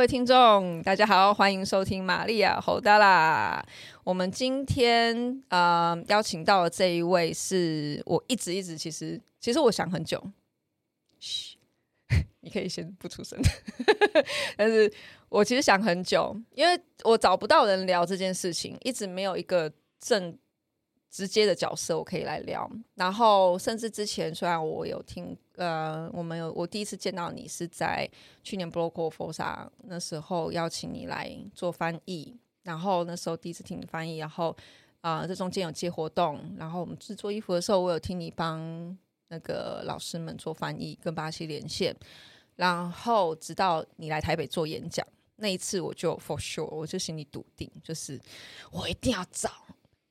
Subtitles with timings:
[0.00, 3.62] 各位听众，大家好，欢迎收听玛利亚侯大啦。
[4.02, 10.18] 我们今天呃邀请到的这一位，是我一直一直其实其实我想很久，
[11.18, 11.58] 嘘，
[12.40, 13.38] 你可以先不出声，
[14.56, 14.90] 但是
[15.28, 19.70] 我其实想很久，因为我找不到人聊这件事情，一直没有一个
[20.00, 20.34] 正。
[21.10, 28.08] 直接的角色我可以来聊，然后甚至之前虽然我有听，呃，我们有我第一次见到你是在
[28.44, 34.56] 去年 Blogger Forza 那时候邀请你来做翻译，然后那时候第一次听你翻译，然后
[35.00, 38.96] 啊、这中间有接活动，然后我们制作衣服的时候，我有听你帮
[39.28, 41.96] 那个老师们做翻译跟巴西连线，
[42.54, 45.04] 然后直到你来台北做演讲
[45.36, 48.20] 那一次，我就 for sure 我就心里笃定，就是
[48.70, 49.50] 我一定要找。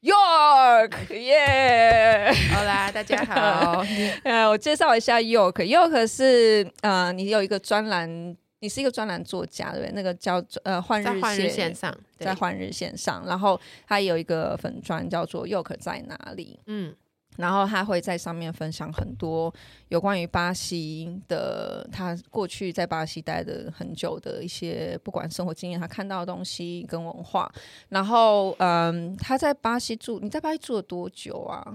[0.02, 2.32] York，耶！
[2.54, 3.84] 好啦，大家好。
[4.24, 5.56] 呃，我介绍一下 York。
[5.56, 9.92] York 是呃，你有一个专栏，你是一个专栏作家，对不对？
[9.94, 13.26] 那个叫呃，换日线上，在换日线上。
[13.28, 16.62] 然后他有一个粉专叫做 York 在哪里？
[16.68, 16.96] 嗯。
[17.40, 19.54] 然后他会在上面分享很多
[19.88, 27.50] 有关于巴西的，他过去在巴西待的很久的一些，不管生活经验，他看到的东西跟文化。
[27.88, 31.66] 然后，嗯，他在巴西住，你在巴西住了多久啊？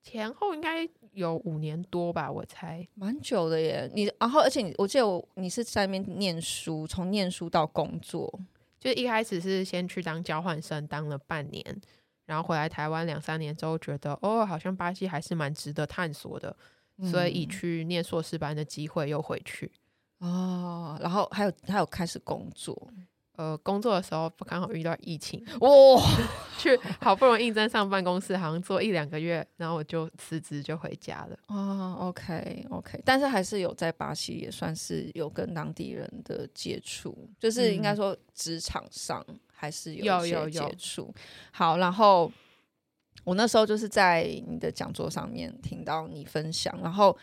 [0.00, 3.90] 前后应该有五年多吧，我猜，蛮久的耶。
[3.92, 8.32] 你，然后，而且你，我记得我你是在那边念书，从念书到工作，
[8.78, 11.62] 就一开始是先去当交换生，当了半年。
[12.30, 16.56] 然后回来台湾两三年之后，觉得哦，好像巴西还是蛮值得探索的，
[16.98, 19.68] 嗯、所以以去念硕士班的机会又回去
[20.18, 20.96] 哦。
[21.02, 22.86] 然后还有还有开始工作，
[23.34, 26.00] 呃，工作的时候不刚好遇到疫情，哇、 哦，
[26.56, 31.36] 去好不容易应征上办公室，好像做一两个月，然后我就辞职就回家了。
[31.48, 39.24] 哦，OK OK，但是还是有在巴西也算是有跟当地人的接触，就是应该说职场上。
[39.26, 41.14] 嗯还是有一些接触，
[41.52, 42.32] 好，然后
[43.24, 47.14] 我那时候就是在你的讲座上面听到你分享，然后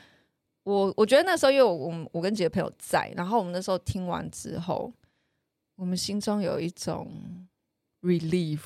[0.62, 4.94] 我我觉得那时候因为我我跟几个朋友在，然后我们那时候听完之后，
[5.78, 7.12] 我们心中有一种
[8.04, 8.60] relief，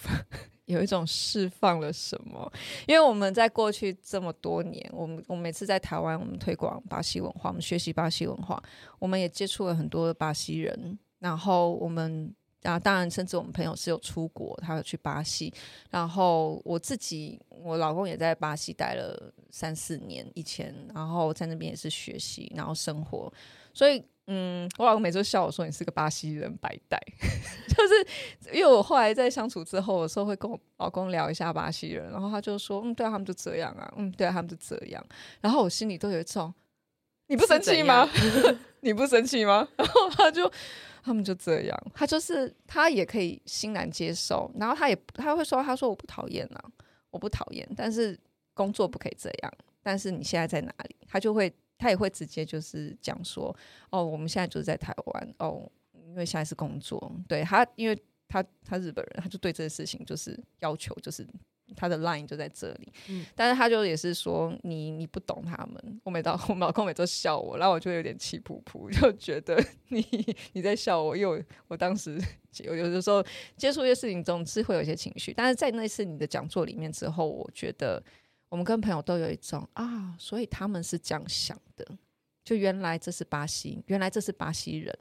[0.66, 2.52] 有一种释放了什么，
[2.90, 8.62] 因为我们在过去这么多年，我们我们每次在台湾，我们推广巴西文化，我们学习巴西文化，
[9.00, 12.36] 我们也接触了很多的巴西人，然后我们。
[12.64, 15.52] 啊，当然，甚至我们朋友是有出国，他有去巴西。
[15.90, 23.32] 然后我自己，我老公也在巴西待了三四年以前，然后在那边也是学习，然后生活。
[23.74, 27.02] 所以，嗯，我老公每次笑我说你是个巴西人白带，
[27.68, 35.04] 就是因为我后来在相处之后，有时候会跟我老公聊一下巴西人，然后他就说，嗯，对啊，他们就这样啊，嗯，对啊，他们就这样。
[35.40, 36.54] 然后我心里都有一种，
[37.28, 38.08] 你不生气吗？
[38.82, 39.68] 你不生气吗？
[39.78, 40.52] 然后他就。
[41.04, 46.72] 他们就这样，他就是他也可以欣然接受，然后他也他会说，他说我不讨厌啊，
[47.10, 48.18] 我不讨厌，但是
[48.54, 49.54] 工作不可以这样。
[49.82, 50.96] 但是你现在在哪里？
[51.08, 53.56] 他就会他也会直接就是讲说，
[53.90, 57.12] 哦，我们现在就是在台湾哦，因为现在是工作。
[57.28, 61.28] 对他，因为他他日本人，他就对这个事情就是要求就是。
[61.76, 70.06] 他的 line 就在这里，嗯，但是他就也是说你你不懂他们，我每到 我老公每次笑我，然后我就有点气噗噗， 就觉得 你
[70.54, 72.22] 你在笑我，因为我，我当时
[72.64, 73.24] 有有的时候
[73.58, 78.02] 接触一些事情总是会有一些情绪，但是在那次你的讲座里面之后，我觉得
[78.50, 81.88] 我们跟朋友都有一种啊，所以他们是这样想的，
[82.44, 84.98] 就原来这是巴西，原来这是巴西人。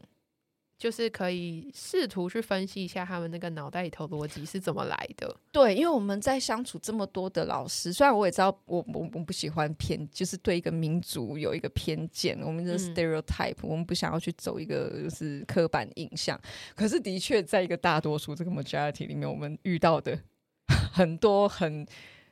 [0.80, 5.36] 就是可以试图去分析一下他们那个脑袋里头逻辑是怎么来的。
[5.52, 16.40] 对，因为我们在相处这么多的老师，虽然我也知道我我我不喜欢偏，就是对一个民族有一个偏见，我们的 stereotype，、嗯、我们不想要去走一个就是刻板印象。
[16.74, 20.18] 可是的确，在一个大多数这个 majority 里面，我们遇到的
[20.90, 21.86] 很多很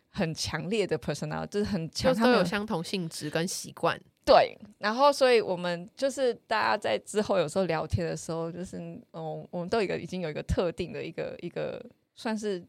[0.08, 4.00] 很强烈的 personality，就是很强，都有相同性质跟习惯。
[4.28, 8.76] 对，然后所以我们就是大家在之后有时候聊天的时候，就是
[9.14, 11.82] 嗯，我们都有一个已经有一个特定的一个一个
[12.14, 12.62] 算是，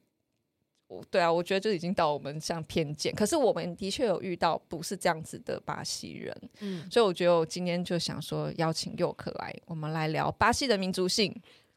[1.11, 11.35] 对啊，我觉得就已经到我们像偏见，可是我们的确有遇到不是这样子的巴西人，嗯，所以我觉得我今天就想说邀请 York 来，我们来聊巴西的民族性。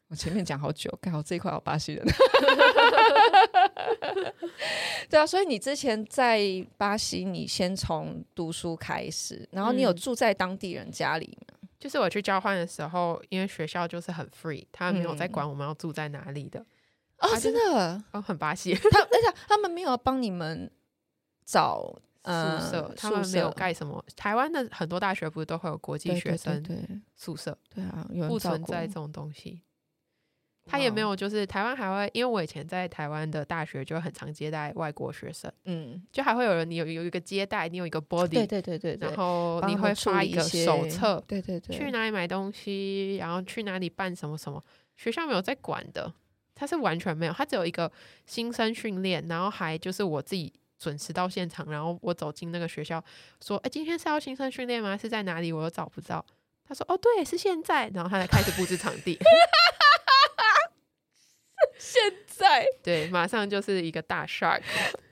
[0.09, 2.05] 我前面讲好久，刚好这一块有巴西人。
[5.09, 6.41] 对啊，所以你之前在
[6.77, 11.59] 巴西，你先从读书开始，然后你有住在当地人家里吗？
[11.63, 16.61] 嗯，就是我去交换的时候，因为学校就是很 free，他们没有在管我们要住在哪里的。
[17.19, 18.75] 嗯、哦，真的，哦，很巴西。
[18.75, 20.71] 他而且他们没有帮你们
[21.45, 21.83] 找
[22.25, 22.31] 宿
[22.71, 24.05] 舍，他们没有盖什么。
[24.17, 26.63] 台湾的很多大学不是都会有国际学生
[27.15, 27.57] 宿舍？
[27.73, 29.63] 对啊，不存在这种东西。
[30.65, 44.63] 他也没有，就是台湾还会，因为我以前在台湾的大学就很常接待外国学生，嗯，就还会有人，你有有一个接待，你有一个 body，对对对对，然后你会发一个手册，对对对，去哪里买东西，然后去哪里办什么什么，
[44.97, 46.13] 学校没有在管的，
[46.55, 47.91] 他是完全没有，他只有一个
[48.25, 53.03] 新生训练，然后还就是我自己准时到现场，然后我走进那个学校，
[53.45, 54.97] 说，哎，今天是要新生训练吗？
[54.97, 55.53] 是在哪里？
[55.53, 56.25] 我又找不到，
[56.69, 59.19] 他说，哦，对，是现在，然后他才开始布置场地。
[61.79, 64.63] 现在对，马上就是一个大 shark。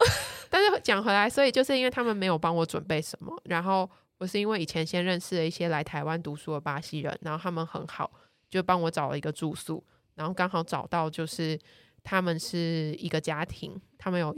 [0.51, 3.89] 但是讲回来，所以就是因为他们没有帮我准备什么，然后
[4.19, 8.11] 我是因为以前先认识了一些来台湾读书的巴西人，然后他们很好，
[8.51, 9.83] 就帮我找了一个住宿，
[10.17, 11.59] 然后刚好找到就是
[12.03, 14.35] 他们是一个家庭，他们有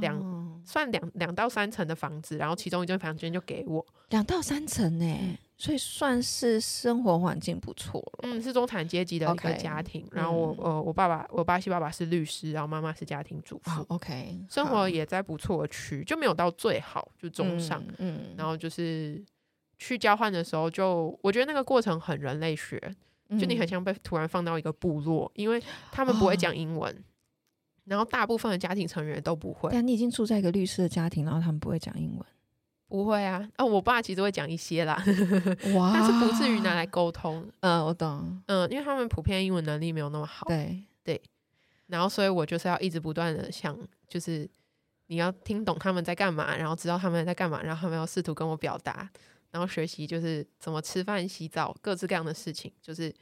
[0.00, 5.06] 两、哦、算两两到三层的房子，然后其中一间房间就给我两到三层呢。
[5.06, 8.20] 嗯所以算是生活环境不错了。
[8.24, 10.04] 嗯，是中产阶级的一个家庭。
[10.06, 13.70] Okay, 然后我、嗯、呃，我爸爸，我巴西爸爸是律师，然后妈妈是家庭主妇。
[13.82, 17.80] Oh, OK，生活也在不错的区，就没有到最好，就中上。
[17.98, 19.24] 嗯，嗯然后就是
[19.78, 22.78] 去交换的时候就，就我觉得那个过程很人类学，
[23.30, 25.62] 就你很像被突然放到一个部落，因为
[25.92, 26.98] 他们不会讲英文，哦、
[27.84, 29.70] 然后大部分的家庭成员都不会。
[29.72, 32.26] 但你已经住在一个律师的家庭，然后他们不会讲英文。
[32.86, 34.94] 不会啊，哦，我爸其实会讲一些啦，
[35.74, 37.44] 哇，但是不至于拿来沟通。
[37.60, 40.46] 嗯，我懂，嗯，因为他们普遍英文能力没有那么好。
[40.46, 41.20] 对对，
[41.88, 43.76] 然后所以我就是要一直不断的想，
[44.06, 44.48] 就是
[45.06, 49.10] 你要听懂他们在干嘛，然后知道他们在干嘛，然后他们要试图跟我表达，
[49.50, 52.70] 然后学习就是怎么吃饭、洗澡，各式各样的事情。
[52.80, 53.12] 就是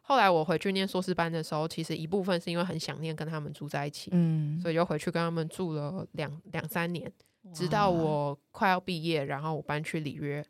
[0.00, 7.12] 后来我回去念硕士班的时候，其实一部分是因为很想念跟他们住在一起，嗯，所以就回去跟他们住了两两三年。
[7.52, 10.44] 直到我快要毕业，然后我搬去里约，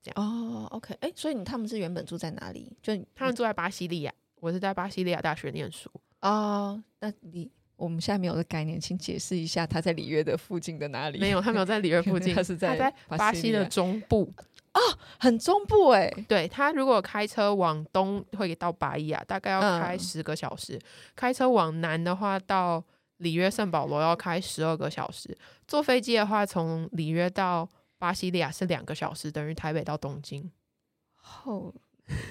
[0.00, 0.68] 这样哦。
[0.70, 2.76] OK，哎、欸，所以你他们是原本住在哪里？
[2.80, 5.90] 就他们住在巴西利亚，我是在巴西利亚大学念书
[6.20, 6.80] 哦。
[7.00, 11.18] 那你我们现在没有这个概念，请解释一下他在里约的附近的哪里？
[11.18, 14.32] 没有，他没有在里约附近， 他是在巴西的中部
[14.72, 14.80] 哦，
[15.18, 16.24] 很中部哎、欸。
[16.28, 20.80] 对，他如果开车往东会到巴伊亚，大概要开十个小时；嗯、
[21.16, 22.84] 开车往南的话到。
[23.18, 25.36] 里约圣保罗要开十二个小时，
[25.66, 27.68] 坐飞机的话，从里约到
[27.98, 30.50] 巴西利亚是两个小时，等于台北到东京。
[31.14, 31.72] 好，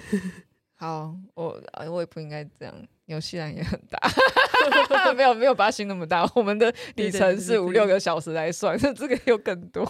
[0.76, 1.60] 好，我
[1.90, 2.74] 我也不应该这样。
[3.06, 4.00] 纽西兰也很大，
[5.14, 6.28] 没有没有巴西那么大。
[6.34, 9.86] 我们的里程是五六个小时来算，那 这个又更多。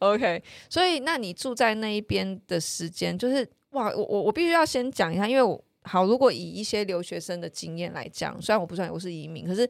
[0.00, 5.64] OK，所以那你住在那一边的时间，就是哇，我我我必须要先讲一下，因为我。
[5.82, 9.66] 好，如果以一些留学生的经验来讲，虽然我不算我是移民，可是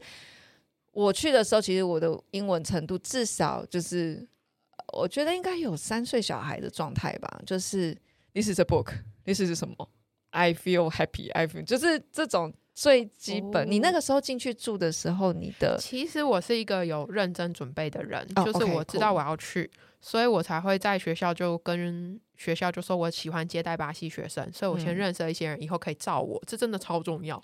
[0.91, 4.27] 我去的时候，其实我的英文程度至少就是，
[4.91, 7.41] 我觉得应该有三岁小孩的状态吧。
[7.45, 7.95] 就是
[8.33, 9.89] This is a book，This is 什么
[10.31, 13.63] ？I feel happy，I feel 就是这种最基本。
[13.63, 19.71] 哦、你那个时候进去住的时候，你的其实我是一个有认真准备的人，哦、就是我知道我要去，哦 okay, cool、
[20.01, 22.19] 所以我才会在学校就跟。
[22.39, 27.39] 学校就说我喜欢接待巴西学生，所以我先认识了一些人，以后可以照我，这真的超重要。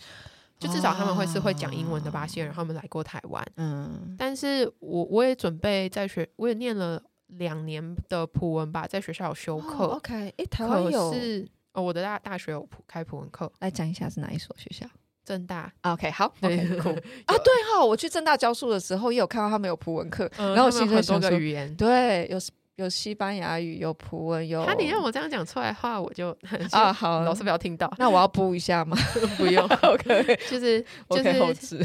[0.57, 3.45] 就至少他们会是会讲英文的巴西人，他们来过台湾。
[3.57, 9.83] 嗯，但是我我也准备在学，我也念了两年的普文吧，在学校有修课。
[9.87, 14.87] OK，诶，台湾有是哦，我的大大学有普开普文课，来讲一下是哪一所学校？
[15.25, 15.69] 正大。
[15.81, 22.39] OK，好，OK， 酷啊，对哈，我去正大教书的时候也有看到他们有普文课，然后有很多个语言，对，有。
[22.77, 24.65] 有西班牙语，有葡文，有。
[24.65, 26.35] 他你让我这样讲出来的话，我就
[26.71, 27.91] 啊好，老师不要听到。
[27.97, 28.97] 那我要补一下吗？
[29.37, 31.81] 不用， OK，就是就是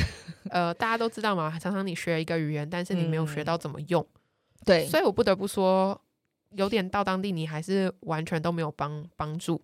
[0.50, 4.04] 呃，大家都知道嘛，常常你学一个语言，但是你没有学到怎么用，
[4.64, 6.00] 对，所以我不得不说，
[6.56, 9.61] 有点到当地你还是完全都没有帮帮助。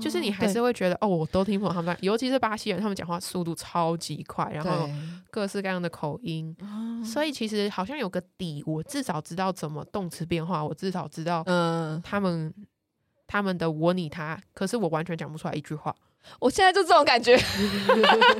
[0.00, 4.88] 就是你还是会觉得哦，我都听不懂他们，尤其是巴西人，他们讲话速度超级快，然后
[5.30, 6.56] 各式各样的口音，
[7.04, 12.54] 所以其实好像有个底，我至少知道怎么动词变化，我至少知道嗯他们
[13.26, 15.94] 他们的我你他，可是我完全讲不出来一句话。
[16.40, 17.38] 我现在就这种感觉，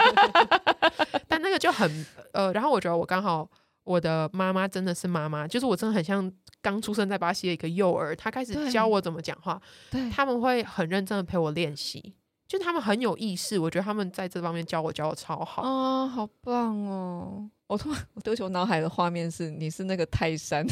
[1.28, 3.49] 但那个就很呃，然后我觉得我刚好
[3.87, 6.31] 我的妈妈真的是妈妈，就是我真的很像。
[6.62, 9.61] 刚出生在巴西的一个幼儿，他开始教我怎么讲话。
[9.88, 12.12] 对，他们会很认真的陪我练习，
[12.49, 13.57] 就他们很有意识。
[13.57, 17.49] 我觉得他们在这方面教我教的超好啊，好棒哦！
[17.69, 20.66] 我突然，对不起，我脑海的画面是你是那个泰山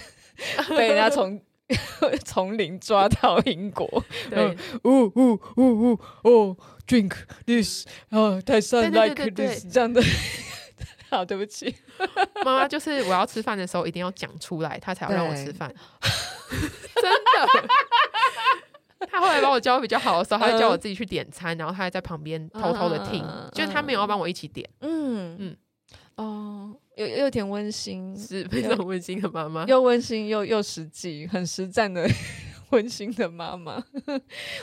[0.70, 1.40] 被人家从
[2.26, 3.86] 丛林抓到英国，
[4.28, 6.56] 对，呜呜呜呜哦
[6.88, 7.12] ，drink
[7.46, 10.02] this 啊，泰山 like this 这样的。
[11.14, 11.74] 好，对不起，
[12.44, 15.72] 妈妈就是我要吃饭的时候一定要讲出来，她才要让我吃饭。
[17.00, 17.68] 真的，
[19.00, 24.68] 她他后来把我教比较好的时候，他就叫我自己去点餐，然后他还在旁边偷偷的听，就是他没有要帮我一起点。
[24.80, 25.36] 嗯。
[25.38, 25.56] 嗯，
[26.16, 32.08] 哦，有有点温馨，是非常温馨的妈妈，又温馨又又实际，很实战的
[32.70, 33.82] 温馨的妈妈。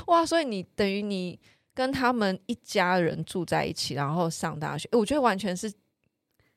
[0.08, 1.39] 哇，所以你等于你
[1.74, 5.72] 跟他们一家人住在一起，然后上大学，我觉得完全是，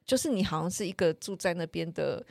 [0.04, 2.25] 就是你好像是一个住在那边的。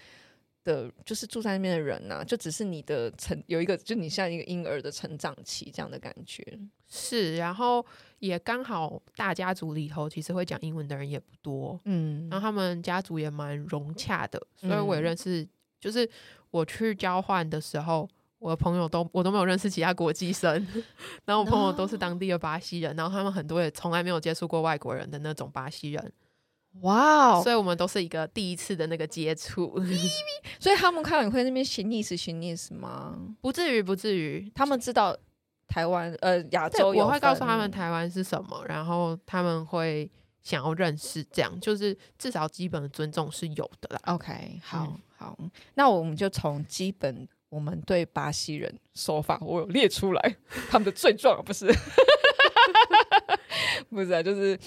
[0.65, 6.57] 的，就是住在那边的人呐、啊，就只是你的成有一个，就你像一个婴儿的成长期这样的感觉。
[6.87, 7.85] 是，然后
[8.19, 15.41] 也刚好大家族里头其实会讲英文的人也不多，嗯，然后他们家族也蛮融洽的，所以我也认识。
[15.41, 15.49] 嗯、
[15.81, 16.09] 就是
[16.49, 20.65] 我去交换的时候，我的朋友都我都没有认识其他国际生，
[21.25, 26.13] 然后我朋友都是当地的巴西人，然后他们很多也从来没有接触过外国人的那种巴西人。
[26.81, 27.41] 哇哦！
[27.43, 29.79] 所以我们都是一个第一次的那个接触，
[30.59, 33.15] 所以他们看到你会那边学历史学历史吗？
[33.41, 34.51] 不至于，不至于。
[34.55, 35.15] 他们知道
[35.67, 40.09] 台湾呃亚洲有，我会告诉他们台湾是什么，然后他们会
[40.41, 43.99] 想要认识，这样就是至少基本的尊重是有的啦。
[44.05, 45.37] OK，好、嗯、好，
[45.75, 50.35] 那我们就从基本我们对巴西人说法，我有列出来
[50.71, 51.71] 他们的罪状，不是，
[53.91, 54.59] 不是啊，就是。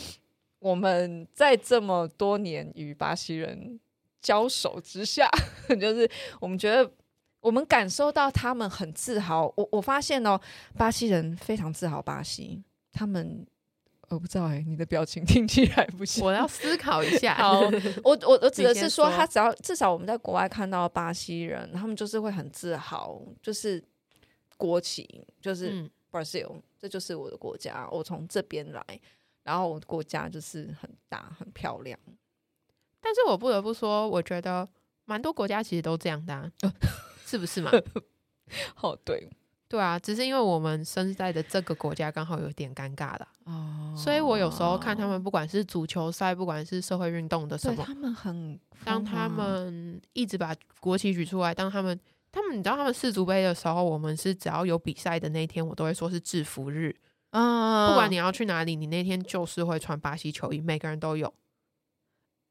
[0.59, 3.79] 我们在这么多年与巴西人
[4.21, 5.31] 交手之下，
[5.81, 6.11] 就是
[6.41, 6.91] 我们觉得
[7.41, 9.53] 我们感受到他们很自豪。
[9.57, 10.41] 我我发现哦，
[10.77, 12.63] 巴西人非常自豪巴西。
[12.93, 13.47] 他们
[14.09, 16.25] 我不知道哎，你的表情 听起来不行。
[16.25, 17.35] 我要思考一下。
[17.39, 17.61] 好，
[18.03, 23.83] 我我我指的是说，他只要至少我们在国外看到巴西人，他们就是会很自豪，就是
[24.57, 28.83] 国旗，就是 Brazil，嗯，这就是我的国家，我从这边来。
[29.47, 31.97] 然后我国家就是很大很漂亮，
[33.01, 34.69] 但是我不得不说，我觉得
[35.05, 36.51] 蛮多国家其实都这样的，啊，
[37.25, 37.71] 是不是嘛？
[38.83, 39.31] 哦，对，
[39.69, 51.97] 对啊，只是因为我们生在的这个国家刚好有点尴尬了，哦，所以我有时候看他们，不管是足球赛，不管是社会运动的什么，他们很，当他们一直把国旗举出来，当他们，
[52.33, 56.93] 他们，你知道他们世足杯的时候，我们是只要有比赛的那一天，我都会说是制服日。
[57.37, 57.89] 啊！
[57.89, 61.33] 不管你要去哪里，你那天就是会穿巴西球衣，每个人都有。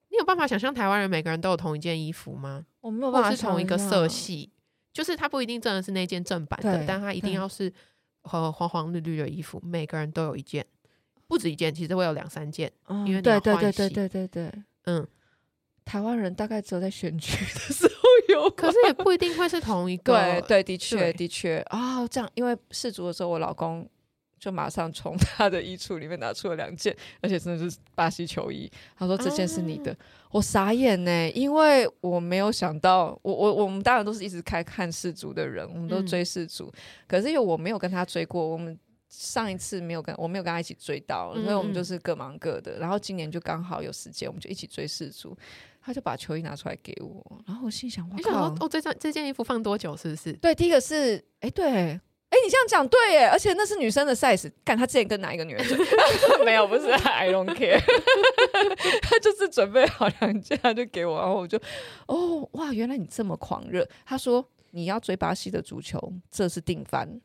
[0.09, 2.63] 你有办法想象台湾人每个人都有同一件衣服吗？
[2.81, 4.51] 我没有办法，是同一个色系，
[4.93, 7.73] 就是它不一定真的是那件正版的，但它一定要是
[8.21, 10.63] 和黄黄绿绿的衣服，每个人都有一件，
[11.25, 13.21] 不止一件，其实会有两三件，嗯、因为你。
[13.23, 15.05] 对对对对对对对，嗯，
[15.83, 17.93] 台湾人大概只有在选举的时候
[18.29, 20.13] 有，可是也不一定会是同一个。
[20.13, 23.89] 对对，的确的确啊，这样，因为世足的时候，我老公。
[24.45, 28.69] 就马上从 他的衣橱里面拿出了两件，而且真的是巴西球衣。
[28.95, 29.91] 他说：“这件是你的。
[29.91, 29.97] 啊”
[30.29, 36.71] 我傻眼呢，因为我没有想到，我我我们当然都是一直开看世足的人，我们都追世足。
[36.75, 38.77] 嗯、可是因为我没有跟他追过，我们
[39.09, 42.77] 上一次没有跟我没有跟他一起追到，所以我们就是各忙各的。
[42.77, 45.35] 然后今年就刚好有时间，我们就一起追世足。
[45.81, 49.97] 他就把球衣拿出来给我，然后我心想：“我靠，哦，这件这件衣服放多久？
[49.97, 51.99] 是不是？”对，第一个是，哎，对。
[52.35, 54.51] 哎、欸，你这样讲对耶，而且那是女生的 size。
[54.65, 55.65] 看她之前跟哪一个女人
[56.43, 57.79] 没有，不是，I don't care。
[59.01, 61.57] 她就是准备好两件，她就给我，然后我就，
[62.07, 63.87] 哦，哇，原来你这么狂热。
[64.05, 67.21] 她说你要追巴西的足球，这是定番。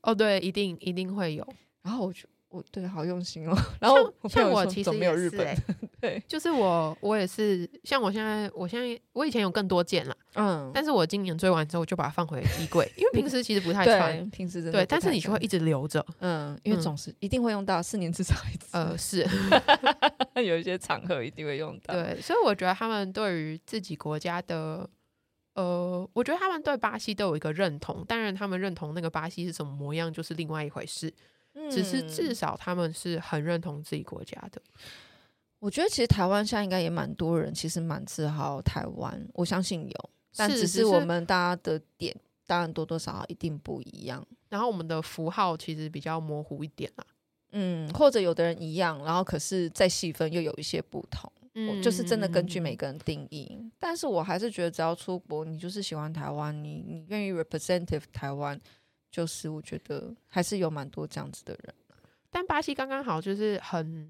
[0.00, 1.46] 哦，对，一定一定会有。
[1.82, 2.26] 然后我就。
[2.54, 3.56] 我对，好用心哦。
[3.80, 5.58] 然后像我其实没有日本，欸、
[6.00, 19.26] 对，就是我我也是，像我现在，我现在我以前有更多件了，嗯，但是我今年追完之后就把它放回衣柜，因为平时其实不太 穿，平时真的对，但是你就会一直留着，嗯，因为总是一定会用到，四年至少一次，呃，是
[20.44, 24.88] 有一些场合一定会用到，对，所以我觉得他们对于自己国家的，
[25.54, 31.12] 呃，我觉得他们对巴西都有一个认同，当然他们认同那个巴西是什么模样，就是另外一回事。
[31.70, 34.60] 只是至少他们是很认同自己国家的。
[35.60, 39.26] 我觉得其实台湾现在应该也蛮多人，其实蛮自豪台湾。
[39.32, 42.14] 我相信有，但只是我们大家的点
[42.46, 44.22] 当然多多少少一定不一样。
[44.50, 47.06] 然后我们的符号其实比较模糊一点啦。
[47.52, 51.32] 嗯，或者有的人一样，然后可是再细分又有一些不同。
[51.54, 53.56] 嗯，就是真的根据每个人定义。
[53.78, 58.60] 但是我还是觉得只要出国，你就是喜欢台湾，你你愿意 representative 台湾。
[59.14, 61.72] 就是我觉得还是有蛮多这样子的人，
[62.32, 64.08] 但巴西刚刚好就是很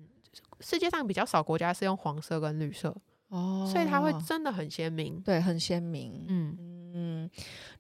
[0.61, 2.89] 世界上比较少国家是用黄色跟绿色
[3.29, 6.57] 哦，所以它会真的很鲜明，对，很鲜明，嗯
[6.95, 7.31] 嗯。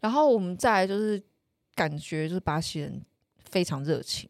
[0.01, 1.23] 然后我们再来就是
[1.75, 3.03] 感觉就是巴西人
[3.51, 4.29] 非常热情，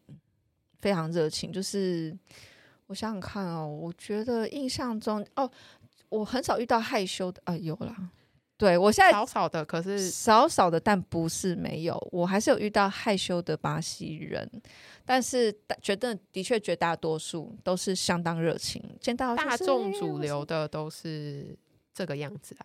[0.81, 1.53] 非常热情。
[1.53, 2.17] 就是
[2.87, 5.51] 我想想看哦，我觉得印象中哦，
[6.11, 8.11] 我很少遇到害羞的啊，有啦。
[8.57, 14.49] 对我现在少少的，可是少少的，但不是没有，我还是有遇到害羞的巴西人，
[15.05, 21.59] 但是觉得的确绝大多数都是相当热情，见到大众主流的都是
[21.93, 22.63] 这个样子啊，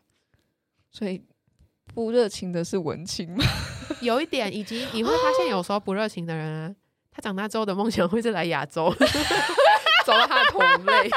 [0.91, 1.19] 所以
[1.85, 3.43] 不热情的是文青吗？
[4.01, 6.75] 有一点，以及你会发现有时候不热情的人啊，
[7.09, 8.93] 他长大之后的梦想会是来亚洲。
[10.09, 11.09] 走到他的同类，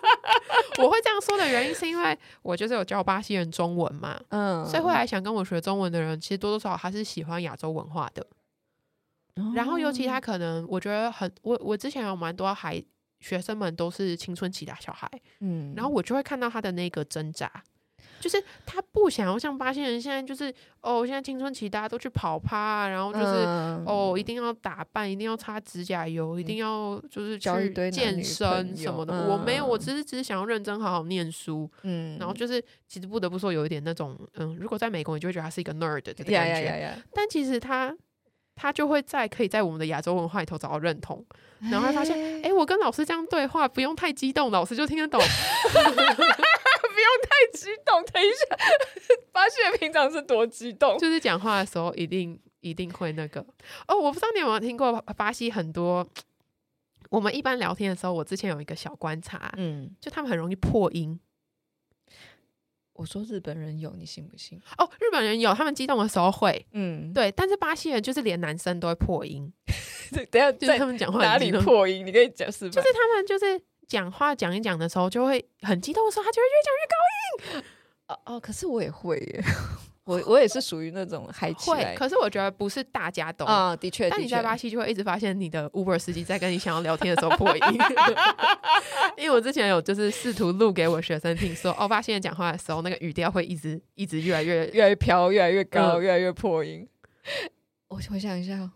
[0.82, 8.26] 我会这样说的原因是因为我就是有教巴西人中文嘛，嗯，所以后来想跟我学中文的人，其实多多少少他是喜欢亚洲文化的。
[9.36, 12.82] 哦、然后尤其他可能，我觉得很，我我之前有蛮多孩
[13.20, 15.08] 学生们都是青春期的小孩，
[15.40, 17.50] 嗯，然后我就会看到他的那个挣扎。
[18.20, 29.12] 就是他不想要像巴西人现在就是哦，现在青春期大家都去跑趴，然后就是、嗯、哦，一定要打扮，一定要擦指甲油，嗯、一定要就是去健身什么的。
[29.14, 31.68] 嗯、我没有，我只是只是想要认真好好念书。
[31.82, 36.32] 嗯，然后就是其实不得不说有一点那种嗯，如果在美国你就会觉得他是一个 nerd 的感觉。
[36.32, 37.02] Yeah, yeah, yeah, yeah.
[37.14, 37.96] 但其实他
[38.54, 41.24] 他就会在可以在我们的亚洲文化里头找到认同，
[41.70, 45.18] 然后他发现哎、欸，我跟老师这样对话不用太激动，老师就听得懂。
[47.00, 48.56] 不用太激动，等一下，
[49.32, 53.40] 巴西人平常是多激动，就是讲话的时候一定一定会那个
[53.88, 53.96] 哦。
[53.98, 56.06] 我不知道你有没有听过巴西很多，
[57.08, 61.18] 我们一般聊天的时候，我之前有一个小观察，嗯，就他们很容易破音。
[62.92, 64.60] 我说日本人有，你信不信？
[64.76, 67.32] 哦，日本人有，他们激动的时候会，嗯，对。
[67.32, 69.50] 但是巴西人就是连男生都会破音。
[70.30, 72.04] 等下，就是他们讲话哪里破音？
[72.04, 72.70] 你可以讲是吧？
[72.70, 73.62] 就是他们就是。
[73.90, 77.64] 讲话讲一讲的时候，就会很激动的时候，他就会越讲越高音。
[78.06, 79.44] 哦哦，可是我也会耶，
[80.04, 81.94] 我我也是属于那种嗨起来。
[81.96, 84.08] 可是我觉得不是大家都啊、嗯，的确。
[84.08, 87.62] 但你在巴西就会一直发现你的 Uber 司机在跟你想要聊天的时候破音。
[89.18, 96.88] 因为我之前有就是试图录给我学生听说，说哦，巴西人讲话的时候那个语调会一直一直越来越越来越飘，越来越高，嗯、越来越破音。
[97.88, 98.70] 我回想一下，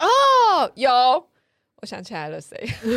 [0.00, 1.28] 哦，有。
[1.80, 2.56] 我想起来了，谁？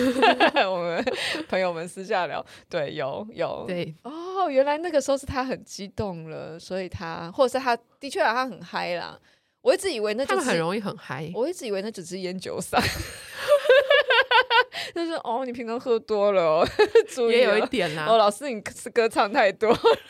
[0.67, 1.05] 我们
[1.47, 9.19] 朋友们私下聊，对，有有，对，哦，原来那个时候是他很激动了，所以他，或者是他的确他很嗨啦。
[9.61, 12.81] 我一直以为那就是很容易很嗨，我一直以为那只是烟酒嗓。
[14.95, 16.67] 就是哦，你平常喝多了，哦，
[17.29, 18.05] 也有一点啦。
[18.07, 19.69] 哦，老师，你是歌唱太多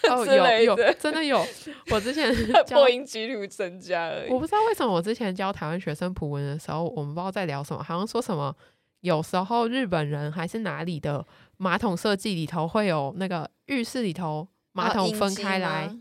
[0.10, 1.46] 哦，有有，真的有。
[1.92, 2.34] 我之前
[2.70, 4.30] 破音几率增加而已。
[4.32, 8.56] 我不知道为什么我之前教台湾学生普文的时候，我们不知道在聊什么，好像说什么
[9.02, 11.26] 有时候日本人还是哪里的
[11.58, 16.00] 马桶设计里头会有那个浴室里头马桶分开来，哦，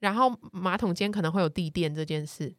[0.00, 2.54] 然后马桶间可能会有地垫这件事。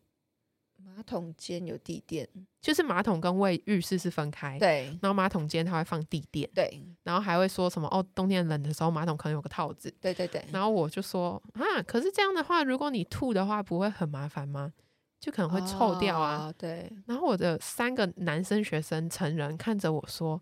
[0.96, 2.28] 马桶间有地垫，
[2.62, 4.86] 就是马桶跟卫浴室是分开，对。
[5.02, 6.84] 然后马桶间它会放地垫，对。
[7.04, 10.44] 然后还会说什么哦，冬天冷的时候马桶可能有个套子，对对对。
[10.52, 14.72] 然后我就说啊，可是这样的话，如果你吐的话，不会很麻烦吗？
[15.20, 16.48] 就可能会臭掉啊。
[16.48, 16.92] 哦、对。
[17.08, 20.42] 然后我的三个男生学生成人看着我说，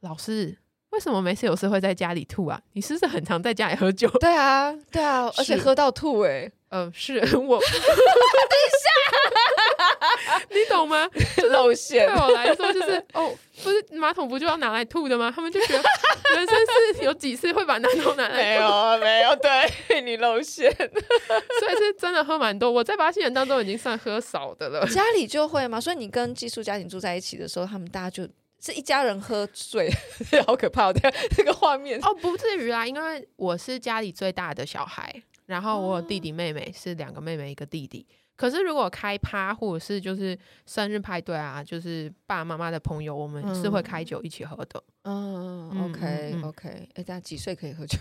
[0.00, 0.56] 老师。
[0.90, 2.60] 为什么没事有事会在家里吐啊？
[2.72, 4.10] 你是不是很常在家里喝酒？
[4.18, 6.52] 对啊，对啊，而且喝到吐哎、欸。
[6.70, 7.60] 嗯、呃，是我。
[7.60, 11.08] 等一下，你懂吗？
[11.50, 15.32] 露馅对我来说就是哦，不是马桶不就要拿来吐的吗？
[15.34, 15.82] 他们就觉得
[16.36, 16.56] 人生
[16.96, 18.36] 是有几次会把马桶拿来吐？
[18.36, 22.70] 没有，没有，对你露馅， 所以是真的喝蛮多。
[22.70, 24.86] 我在巴西人当中已经算喝少的了。
[24.86, 25.80] 家里就会嘛？
[25.80, 28.22] 所以你跟寄宿家庭住在一起的时候，他们大家就
[28.60, 29.90] 是一家人喝醉，
[30.46, 35.12] 好可怕的那个画面哦，不至于啊，因为我是家里最大的小孩，
[35.50, 38.06] 然后我有弟弟妹妹，是两个妹妹一个弟弟。
[38.36, 44.82] 可是如果开趴或者是就是生日派对啊，就是爸爸妈妈的朋友，我们是会开酒一起喝的。
[45.02, 47.98] 嗯，嗯，OK OK，哎、欸，大家几岁可以喝酒？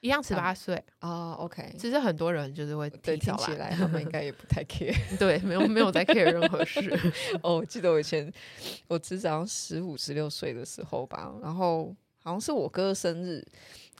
[0.00, 1.74] 一样十八岁啊，OK。
[1.76, 4.94] 只是很多人就是会提听起来，他们应该也不太 care。
[5.18, 6.80] 对，没有没有在 care 任何事。
[7.42, 8.32] 哦，我记得我以前
[8.86, 13.44] 我侄子好像十五十六岁的时候吧，然后好像是我哥生日，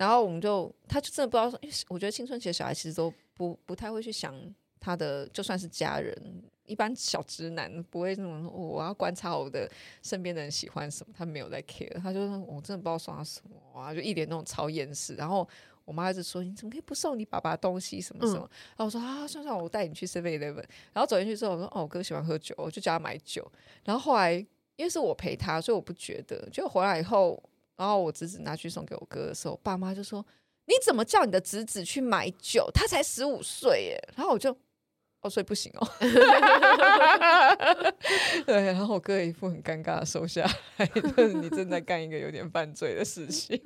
[0.01, 4.35] 然后我们就他就真的不知道说，因为我觉得青春期的小孩其实都不不太会去想
[4.81, 9.71] 他的，就算是家人，一般小直男不会那种、哦、我要观察我的
[10.03, 15.47] 身边的人喜欢什么，他没有在 care，他就说我真的不知道送他什么啊，就一脸那种超厌世，然后。
[15.87, 18.01] 我妈一直说：“你怎么可以不送你爸爸东西？
[18.01, 20.63] 什么什么？”嗯、然后我说：“啊，算算，我带你去 Seven Eleven。”
[20.95, 23.51] 然后走进去之后，我说：“哦，我哥喜欢喝酒，我就叫他买酒。”
[23.83, 24.35] 然后后来
[24.77, 26.49] 因为是我陪他，所以我不觉得。
[26.53, 27.43] 就回来以后，
[27.81, 30.23] 然后我侄子拿去送给我哥的时候，爸妈就说
[30.69, 32.71] ：“你怎么叫你的侄子去买酒？
[32.75, 34.55] 他才十五岁耶！”然后我就
[35.23, 35.89] ：“哦，所以不行哦。
[38.45, 43.59] ”对，然后我哥一副很尴尬的收下来， 就是你正在干一个有点犯罪的事情。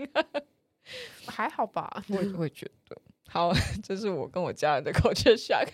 [1.26, 2.96] 还好吧，我也会觉得，
[3.28, 5.66] 好，这是我跟我家人的 culture shock，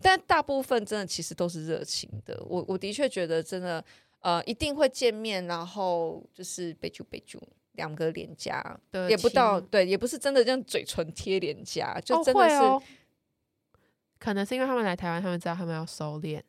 [0.00, 2.42] 但大部分真的其实都是热情的。
[2.46, 3.84] 我我的确觉得真的，
[4.20, 7.40] 呃，一定会见面，然后就是备注备注，
[7.72, 8.78] 两个脸颊，
[9.08, 12.82] 也不到，对，也不是真的这样嘴唇贴脸颊，就真的是、哦哦，
[14.18, 16.42] 可能是因为他们来台湾，他们知道他们要收敛。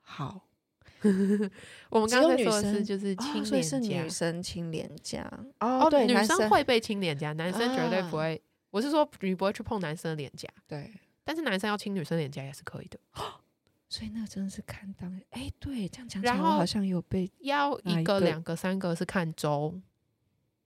[0.00, 0.42] 好。
[1.90, 8.40] 我们刚刚说的是就是亲脸颊，女生亲脸颊哦，对，女生会被亲脸颊，男生绝对不会。
[8.70, 10.90] 我是说，你不会去碰男生的脸颊，对。
[11.22, 12.98] 但是男生要亲女生脸颊也是可以的。
[13.94, 19.80] 所以那真的是看当哎，对，这样讲起来，我好像有被要一个、两个、三个是看周，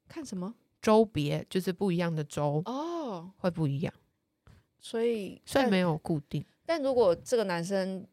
[0.08, 3.92] 看什么周别，就是不一样的周哦，会不一样。
[4.80, 6.42] 所以所以没有固定。
[6.64, 8.06] 但如果这个男生。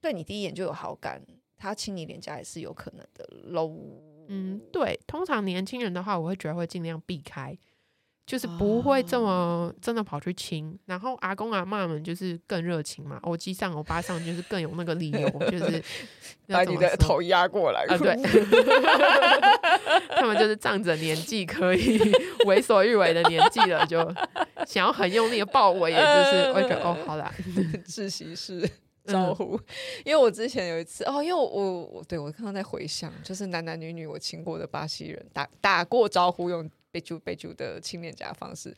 [0.00, 1.24] 对你第一眼就有好感，
[1.56, 3.74] 他亲你脸颊也是有可能的喽。
[4.28, 7.56] 嗯，对，通常年轻人的话，我会觉得会尽量避开，
[8.26, 10.76] 就是不会这么真的跑去亲。
[10.86, 15.82] 然后阿公阿妈们就是更热情嘛，欧吉桑欧巴上就是更有那个理由，就是
[16.48, 18.16] 把你的头压过来啊，对，
[20.16, 22.00] 他们就是仗着年纪可以
[22.46, 23.98] 为所欲为的年纪了，就
[24.66, 27.32] 想要很用力的抱我，也就是我觉得哦，好啦，
[27.86, 28.68] 窒息式。
[29.06, 29.60] 招呼，嗯、
[30.06, 38.72] 因为我之前有一次哦，因为我我对我刚刚在回想，就是男男女女我亲过的巴西人打打过招呼，用背啾背啾的亲脸颊方式。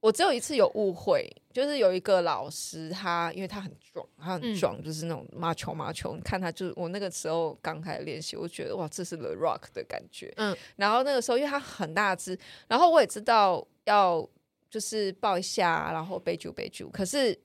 [0.00, 6.14] 我只有一次有误会，就是有一个老师他，他因为他很壮，他很壮，嗯、就是那种马球马球。
[6.16, 10.32] 你看他，就是我那个时候刚开始练习，我觉得哇，这是 The Rock 的感觉。
[10.36, 14.28] 嗯，然后那个时候因为他很大只，然后我也知道要
[14.68, 17.38] 就是抱一下，然后背住背住，可是。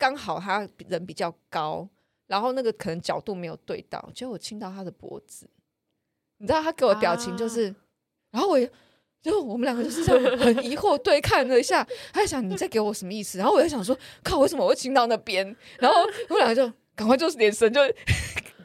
[0.00, 1.88] 刚好他人比较高，
[2.28, 5.50] 然后那个可能角度没有对到，结果我亲到他的脖子，
[6.36, 7.74] 你知道他给我表情就是，啊、
[8.30, 8.56] 然后我
[9.22, 13.38] 就我们两个就是这样很疑惑对看了一下，他在想你在给我什么意思？
[13.38, 15.56] 然后我在想说，靠，为什么我会亲到那边？
[15.78, 17.80] 然后我们两个就 赶快就是眼神就。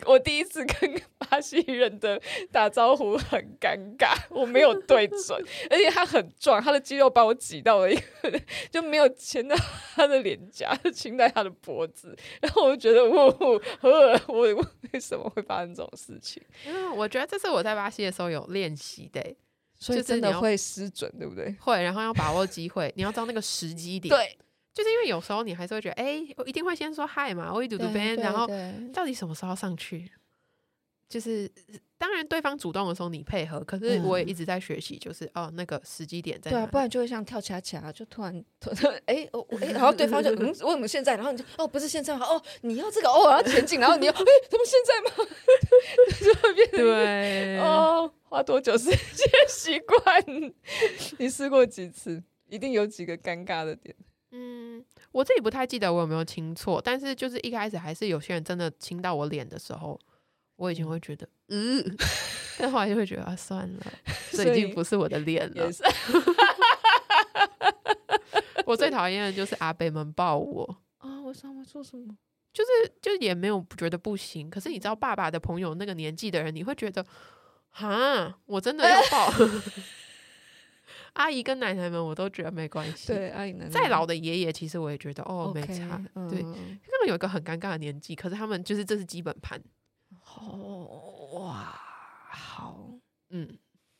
[0.05, 9.55] 我第一次跟巴西人的打招呼很尴尬，我没有对准，而且他很壮，他的肌肉把我挤到了一个，就没有亲到
[9.95, 13.61] 他的脸颊，就亲在他的脖子，然后我就觉得，我我
[14.27, 14.41] 我
[14.91, 16.43] 为什么会发生这种事情？
[16.67, 19.21] 因为，我觉得这是我在巴西的时候有练习的，
[19.83, 21.55] 所以真的会失准，对不对？
[21.59, 24.13] 会，然后要把握机会，你要知道那个时机点。
[24.15, 24.37] 对。
[24.73, 28.49] 就是因为有时候你还是会觉得，哎、欸，我一定会先说嗨嘛，我一读读 band，然后
[28.91, 30.09] 到底什么时候上去？
[31.13, 31.47] 就是
[31.99, 36.57] 当然对方主动的时候你配合，可是我也一直在学习，就是、嗯、哦那个时机点在哪？
[36.57, 41.15] 对啊，不然就会像跳恰恰，就突然突然 哎哦哎，然后对方就嗯为什么现在？
[41.15, 42.25] 然后你就哦不是现在吗？
[42.25, 44.17] 哦你要这个哦我要前进，然后你要哎
[44.49, 45.29] 怎么现在吗？
[46.19, 48.97] 就会变成对哦花多久时间
[49.47, 50.53] 习惯？
[51.19, 52.23] 你试过几次？
[52.49, 53.95] 一定有几个尴尬的点。
[54.35, 59.99] 嗯，我自己不太记得我有没有亲错，但是就是一开始还是有些人真的亲到我脸的时候，
[60.63, 61.83] 我以前会觉得， 嗯，
[62.57, 63.85] 但后来就会觉得啊，算了，
[64.31, 65.69] 这已经不是我的脸了。
[68.65, 72.15] 我最讨厌的就是阿伯们抱我啊，我上面做什么？
[72.53, 72.69] 就是
[73.01, 77.05] 就也没有觉得不行，可是你知道爸爸的朋友那个年纪的人，你会觉得，
[77.69, 79.33] 哈，我真的要抱。
[81.13, 83.07] 阿姨跟奶奶们，我都觉得没关系。
[83.07, 86.01] 对，阿姨奶奶再老的爷爷，其实我也觉得哦，okay, 没差。
[86.15, 89.61] 嗯、对，他们有一个很尴尬的年纪，可是他们就是这是基本盘。
[90.37, 91.75] 哦哇，
[92.29, 92.89] 好，
[93.29, 93.57] 嗯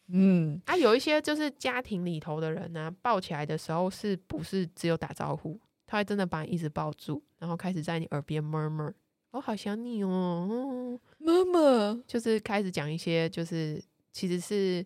[0.08, 0.62] 嗯。
[0.65, 5.60] 啊，有一些就是家庭里头的人呢、啊，抱起来的时候是不是只有打招呼？
[5.86, 8.93] 他会真的把你一直抱住，然后开始在你耳边 murmur，
[9.32, 14.86] 我好想你哦，妈妈，就是开始讲一些，就是其实是。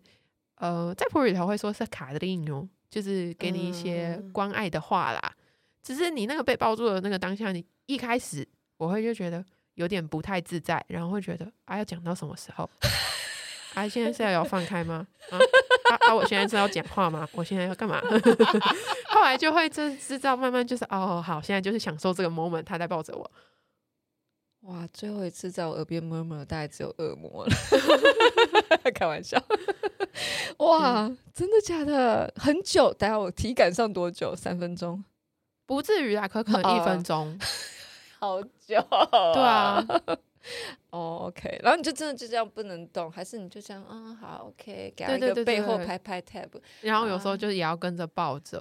[0.60, 5.20] 呃，在普语里头会说是卡的令哦，就是给你一些关爱的话啦。
[5.22, 5.44] 嗯、
[5.84, 8.44] 只是你那个被抱住的那个当下，你一开始
[8.76, 9.44] 我会就觉得
[9.78, 12.68] 有点不太自在，然后会觉得啊，要讲到什么时候？
[13.74, 15.06] 啊，现在是要要放开吗？
[15.30, 16.14] 啊啊啊！
[16.14, 17.28] 我现在是要讲话吗？
[17.30, 18.02] 我现在要干嘛？
[19.06, 23.30] 后来就会就知道，慢慢就是哦，好，现在就是享受这个 moment，他在抱着我。
[24.62, 27.52] 哇，最后一次在我耳边 murmur，大概只有恶魔了。
[28.92, 29.40] 开玩笑。
[30.58, 32.32] 哇，嗯、真的假的？
[32.36, 34.34] 很久，等下我体感上多久？
[34.34, 35.04] 三分钟？
[35.66, 37.28] 不至于啦，可可能一分钟。
[37.28, 37.38] 哦、
[38.18, 39.32] 好久、啊。
[39.32, 39.86] 对啊。
[40.90, 41.60] 哦，OK。
[41.62, 43.84] 然后你就真的就这样不能动，还是你就这样？
[43.88, 44.92] 嗯，好，OK。
[44.96, 46.48] 给他一个背后拍拍 tab。
[46.82, 48.60] 然后有时候就是也要跟着抱着。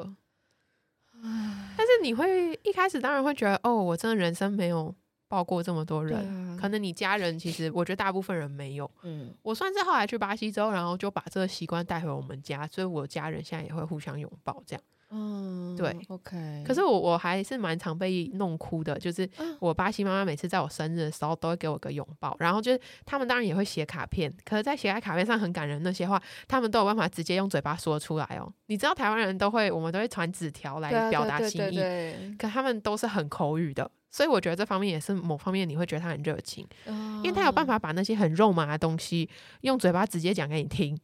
[1.23, 4.93] 啊、但是你会一开始当然会觉得，哦，我真的人生没有。
[5.29, 8.89] 抱过这么多人，啊、可能你家人其实我觉得大部分人没有。
[9.01, 14.81] 嗯，我算是后来去巴西之后，然后就把这个习惯带回我们家，所以我家人现在也会互相拥抱这样。
[15.09, 16.63] 嗯，对，OK。
[16.65, 28.51] 可是我我还是蛮常被弄哭的，就是我巴西妈妈每次在我生日的时候都会给我个拥抱，然后就是他们当然也会写卡片，可是，在写在卡片上很感人那些话，他们都有办法直接用嘴巴说出来哦。
[28.65, 39.29] 你知道台湾人都会，我们都会传纸条来表达心意，可他们都是很口语的，所以我觉得这方面也是某方面你会觉得他很热情，因为他有办法把那些很肉麻的东西
[39.61, 40.99] 用嘴巴直接讲给你听。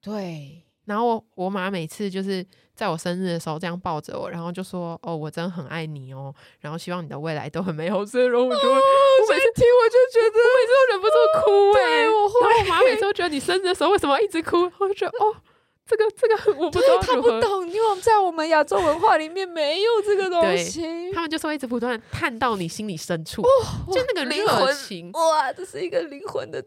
[0.00, 0.62] 对。
[0.90, 12.10] 然后我我妈每次就是在我生日的时候这样抱着我，然后就说：“哦，我真的很爱你哦，然后希望你的未来都很美好。”然后我就我每次听我就觉得，我每次都忍不住哭哎、欸！
[12.10, 14.68] 我会，然后我妈每次都觉得你生日的时候为什么一直哭？
[14.80, 15.36] 我就觉得哦，
[15.86, 21.12] 这个这个我不知道他不懂，因为我们在我们亚洲文化里面没有这个东西。
[21.12, 23.48] 他们就说一直不断探到你心里深处，哦、
[23.92, 24.66] 就那个灵魂
[25.12, 26.64] 哇，这是一个灵魂的。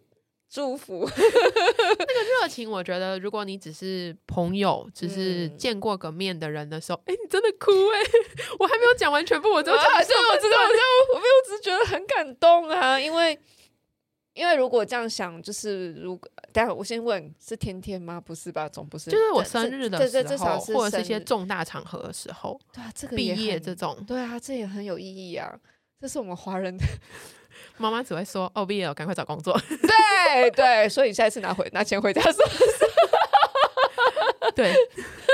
[0.54, 8.06] 祝福那个热情，我觉得如果你只是朋友，只是见过个面的人的时候，哎、嗯欸，你真的哭哎、欸！
[8.60, 10.58] 我还没有讲完全部，我就讲，我知道，我知道，
[11.16, 13.00] 我没有，只是觉得很感动啊。
[13.00, 13.36] 因为，
[14.36, 18.22] 因为如果这样想，就是如果，待会我先问，是天天吗？
[18.22, 18.70] 不是吧？
[18.70, 25.60] 总不是，就是我生日的时候，对对对，或者是一些重大场合的时候，对啊，这个毕业这种，对啊，这也很有意义啊。
[26.00, 26.84] 这是我们华人的。
[27.78, 29.58] 妈妈只会说：“哦，毕业了，赶快找工作。
[29.68, 32.64] ”对对，所以下一次拿回拿钱回家是不是？
[34.56, 34.74] 对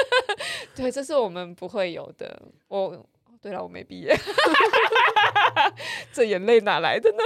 [0.76, 2.42] 对，这是我们不会有的。
[2.68, 3.06] 我
[3.42, 4.16] 对了，我没毕业，
[6.12, 7.18] 这眼泪哪来的呢？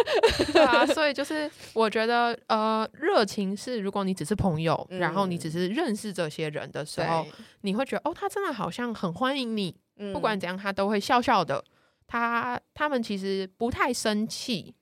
[0.54, 7.26] 对啊，所以就是我觉得，呃，热情是如果你只是朋友，嗯、然后你只是认识这些人的时候，
[7.62, 11.64] 你会觉得哦，他真的好像很欢迎你，嗯、不管怎样，他都会笑笑的。
[12.08, 14.76] 他他们其实不太生气。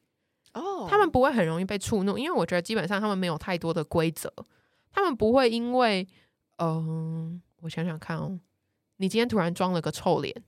[0.53, 4.33] 哦，他们不会很容易被触怒，因为我觉得基本上他们没有太多的规则，
[4.91, 6.07] 他们不会因为，
[6.57, 8.39] 嗯、我想想看哦，
[8.97, 10.43] 你今天突然装了个臭脸。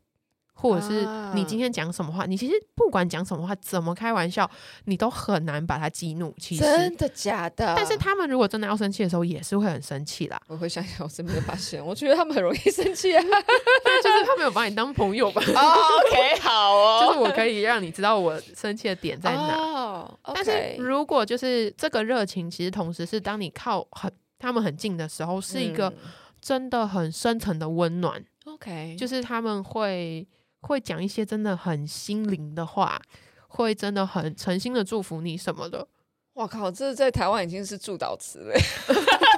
[0.54, 4.50] 或者是你今天讲什么话，啊、你其实不管讲什么话，怎么开玩笑，
[4.86, 6.34] 你都很难把他激怒。
[6.40, 7.74] 其实真的假的？
[7.76, 10.40] 但是他们如果真的要生气的时候，也是会很生气啦。
[10.48, 13.22] 我会想想我身边的发现，我觉得他们很容易生气啊。
[14.04, 17.06] 就是他们有把你当朋友吧？OK， 好哦。
[17.06, 19.56] 就是我可以让你知道我生气的点在哪。
[19.58, 25.94] 哦 okay、但是如果就是这个热情，其实同时是当你靠很他们很近的时候，是一个
[26.42, 28.24] 真的很深层的温暖。
[28.46, 30.26] OK，就是他们会。
[30.64, 33.00] 会讲一些真的很心灵的话，
[33.48, 35.88] 会真的很诚心的祝福你什么的。
[36.34, 38.56] 我靠，这在台湾已经是祝祷词了。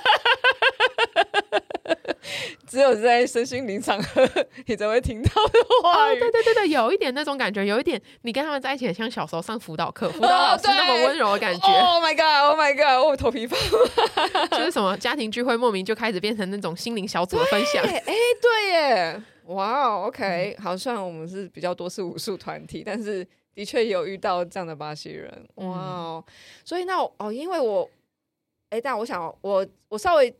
[2.66, 4.28] 只有在身心灵场合，
[4.66, 6.18] 你才会听到的话语。
[6.18, 11.68] 哦，对对对对，有一点那种感觉，有一点你跟他们在一起，很像小时候上辅导课，辅导老师那么温柔的感觉。
[11.68, 13.06] Oh my god！Oh my god！
[13.06, 14.48] 我头皮发麻。
[14.58, 17.84] 就是什么家庭聚会，莫名就开始变成那种心灵小组的分享。
[17.84, 18.04] 哎，
[18.42, 19.22] 对耶。
[19.46, 23.24] 哇哦，OK，好，虽然我们是比较多是武术团体，但是
[23.54, 25.32] 的确有遇到这样的巴西人。
[25.56, 27.88] 哇哦，嗯、所以那哦，因为我，
[28.72, 30.36] 哎，但我想我我稍微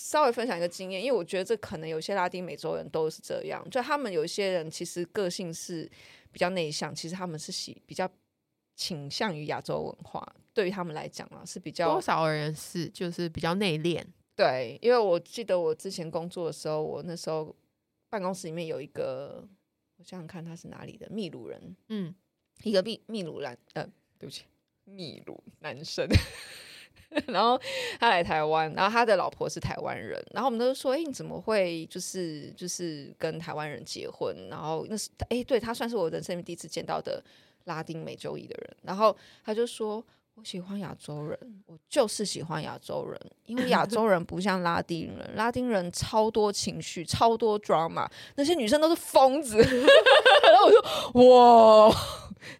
[0.00, 5.90] 稍微分享一个经验，因为我觉得这可能有些拉丁美洲人都是这样，就他们有一些人其实个性是
[6.30, 8.08] 比较内向，其实他们是喜比较
[8.76, 14.04] 倾向于亚洲文化，对于他们来讲啊是比较多少人是就是比较内敛。
[14.36, 17.54] 对，因为我记得我之前工作的时候，我那时候。
[18.10, 19.46] 办公室里面有一个，
[19.98, 22.14] 我想想看他是哪里的秘鲁人，嗯，
[22.62, 23.86] 一个秘秘鲁男，呃，
[24.18, 24.44] 对不起，
[24.84, 26.08] 秘鲁男生，
[27.26, 27.60] 然后
[27.98, 34.34] 他来台湾，然后他的老婆是台湾人，然后我们都说，哎，你怎么会就是就是跟台湾人结婚？
[34.50, 37.22] 然后那是，哎，对，他算是我人生里面第一次见到的
[37.64, 40.04] 拉丁美洲裔的人，然后他就说。
[40.40, 49.56] 我喜欢亚洲人，我就是喜欢亚洲人，因为亚洲人不像拉丁人，拉丁人超多情绪，超多 drama，那些女生都是疯子。
[49.58, 51.96] 然后我说：“哇，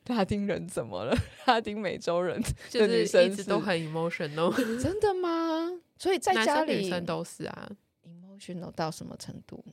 [0.06, 1.16] 拉丁人怎么了？
[1.46, 2.40] 拉丁美洲人
[2.72, 5.80] 的女生一直都很 emotional， 真的吗？
[5.98, 7.70] 所以在家里女生都是啊
[8.04, 9.64] ，emotional 到什么程度？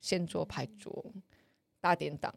[0.00, 1.12] 先桌拍桌，
[1.80, 2.34] 大点档。”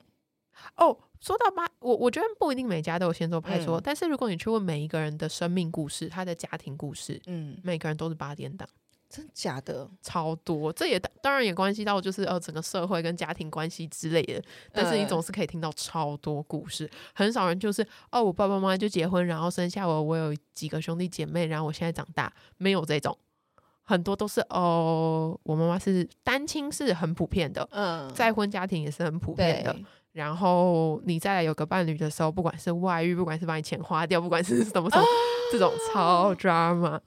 [0.75, 8.67] 哦，说到八，我我觉得不一定每家都有先做派说，嗯、但是如果你去问每一个人的生命故事，他的家庭故事，嗯，每个人都是八点档，
[9.09, 9.89] 真假的？
[10.03, 14.41] 超多，这也当然也关系到就是呃整个社会跟家庭关系之类的，
[14.71, 23.17] 但是你总是可以听到超多故事，嗯、很少人就是哦我爸爸妈妈就结婚，然后生下我，我有几个兄弟姐妹，然后我现在长大，没有这种，
[23.83, 29.75] 很多都是哦我妈妈是单亲是很普遍的，嗯，再婚家庭也是很普遍的。
[30.11, 35.07] 然后你再来有个伴侣的时候，不管是外遇，不管是把你钱花掉，不管是什么什么，啊、
[35.51, 36.99] 这种超 drama。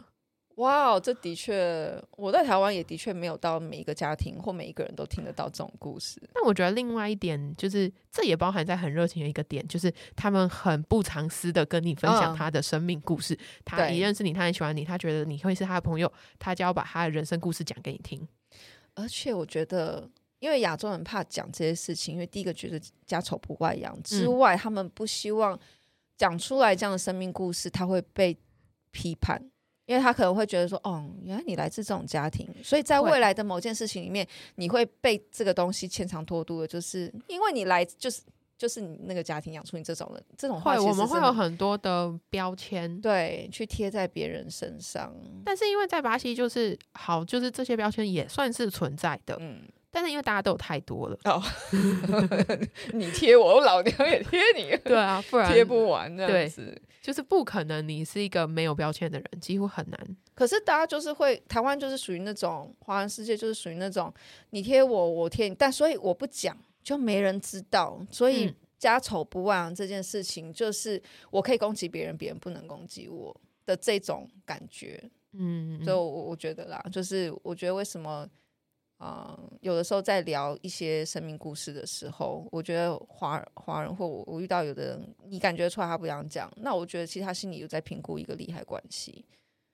[0.57, 6.21] 哇，这的确，我在台湾也的确没有到每一个家庭或每一个人都听得到这种故事。
[6.35, 13.35] 但我觉得另外一点就是，这也包含在很热情的一个点，就是他们很不藏私的跟你分享他的生命故事。
[13.35, 18.27] 嗯、他一认识你，他很喜欢你，他觉得你会是他的朋友，他就要把他的人生故事讲给你听。
[18.95, 20.11] 而且我觉得。
[20.43, 25.57] 因为亚洲人怕讲这些事情，因为第一个觉得家丑不外扬之外，嗯、他们不希望
[26.17, 28.37] 讲出来这样的生命故事，他会被
[28.91, 29.41] 批判，
[29.87, 38.23] 因为他可能会觉得说，哦，原来你来自这种家庭，所以在未来的某件事情里面，你会被这个东西牵肠拖肚的，就是因为你来，就是
[38.57, 45.13] 就是你那个家庭养出你这种人，这种话我们会有很多的标签，对，去贴在别人身上。
[45.45, 49.63] 但是因为在巴西，就是好，就是这些标签也算是存在的，嗯。
[49.95, 51.43] 但是因为大家都有太多了，哦，
[52.95, 57.87] 你贴我，我老娘也贴你，对啊，不然贴不完这样子，对，就是不可能。
[57.87, 60.17] 你是一个没有标签的人，几乎很难。
[60.35, 64.11] 可是大家就是会，台湾就是属于那种华人世界，就是属于那种
[64.49, 68.01] 你贴我，我贴你，但所以我不讲，就没人知道。
[68.11, 71.01] 所以家丑不外扬这件事情，就是
[71.31, 75.03] 我可以攻击别人，别人不能攻击我的这种感觉。
[75.33, 78.27] 嗯，所以我我觉得啦，就是我觉得为什么。
[79.05, 89.25] 嗯，有的时候在聊一些生命故事的时候，我觉得华华人或我我遇到有的人，你感觉出来他不想讲，那我觉得其实他心里有在评估一个利害关系。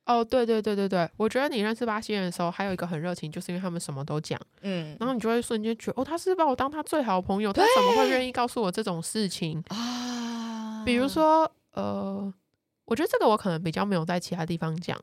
[0.07, 10.83] 哦，对对对对对，我觉得你认识巴西人的时候，还有一个很热情，就是因为他们什么都讲，嗯，然后你就会瞬间觉得，哦，他是把我当他最好的朋友，他怎么会愿意告诉我这种事情啊？
[10.87, 12.33] 比如说，呃，
[12.87, 14.99] 我觉得这个我可能比较没有在其他地方讲。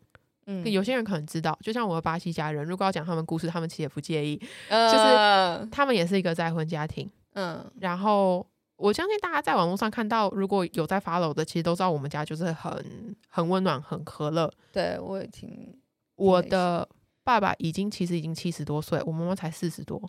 [0.47, 14.51] 嗯，有些人可能知道，就像我的巴西家人，如果要讲他们故事，他们其实也不介意，呃、就是他们也是一个再婚家庭，嗯，然后我相信大家在网络上看到，如果有在 follow 的，其实都知道我们家就是很很温暖、很和乐。
[14.71, 15.75] 对，我也挺，
[16.15, 16.87] 我的
[17.23, 19.99] 爸爸已经其实已经七十多岁，我妈妈才四十多，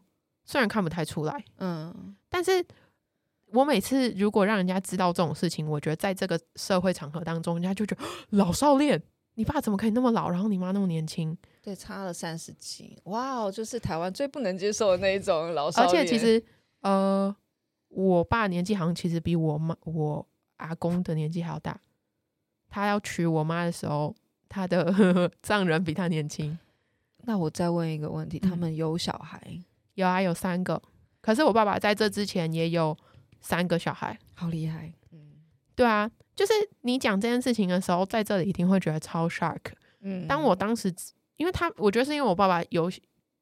[0.45, 2.63] 虽然看不太出来，嗯，但是
[3.53, 8.05] 我每次如果让人家知道这种事情，我觉得在这个社会场合当中，人家就觉得
[8.37, 9.03] 老少恋。
[9.37, 11.37] 你爸怎么可以那么老，然后你妈那么年轻？
[11.63, 15.83] 对，差了三十几，哇哦，就是台湾最不能接受的那一种老少。
[15.83, 16.43] 而且其实，
[16.81, 17.35] 呃，
[17.89, 21.79] 我爸年纪好像其实比我妈、我阿公的年纪还要大。
[22.69, 24.15] 他要娶我妈的时候，
[24.49, 26.59] 他的 丈人比他年轻。
[27.25, 29.41] 那我再问一个问题，他们有小孩？
[29.47, 30.81] 嗯，有啊，有三个。
[31.21, 32.97] 可是我爸爸在这之前也有
[33.41, 34.93] 三个小孩，好厉害。
[35.11, 35.45] 嗯，
[35.75, 36.11] 对啊。
[36.37, 39.59] 就是你讲这件事情的时候，在这里一定会觉得超 shock。
[40.03, 40.95] 嗯，当我当时，
[41.39, 42.93] 因为他，我觉得是因为我爸爸有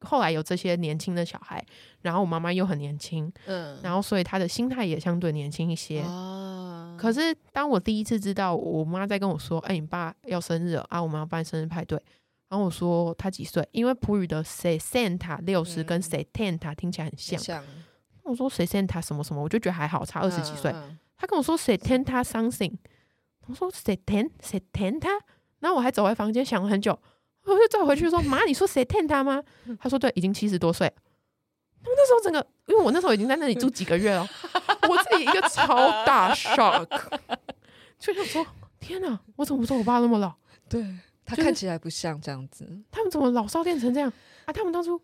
[0.01, 1.63] 后来有这些年轻的小孩，
[2.03, 6.03] 然后我妈妈又很年轻，嗯，然后所以他的心态也相对年轻一些。
[6.03, 12.01] 哦，可是当我第一次知道我妈在跟我说：“哎，你爸要生日啊，我们要办生日派对。”
[12.49, 13.67] 然后我说他几岁？
[13.73, 17.39] 因为普语的 sessenta 六十跟 setenta 听起来很像。
[17.41, 17.65] 像
[18.23, 20.71] 我说 sessenta 什么什么，我就觉得还好，差二十几岁。
[20.73, 22.77] 嗯他跟我说 setenta something，
[23.47, 25.09] 我说 setenta setenta，
[25.61, 26.93] 然后我还走回房间想了很久，
[27.45, 29.43] 我就再回去说妈，你说 setenta 吗？
[29.81, 30.93] 他说对，已经七十多岁。
[31.83, 34.29] 那那时候整个，因为我那时候已经在那里住几个月了，
[34.87, 36.87] 我自己一个超大 shock，
[37.99, 38.47] 就想说
[38.79, 40.31] 天哪，我怎么不说我爸那么老？
[40.69, 40.85] 对，
[41.25, 44.13] 他看起来不像这样子，他们怎么老少恋成这样
[44.45, 44.53] 啊？
[44.53, 45.01] 他们当初。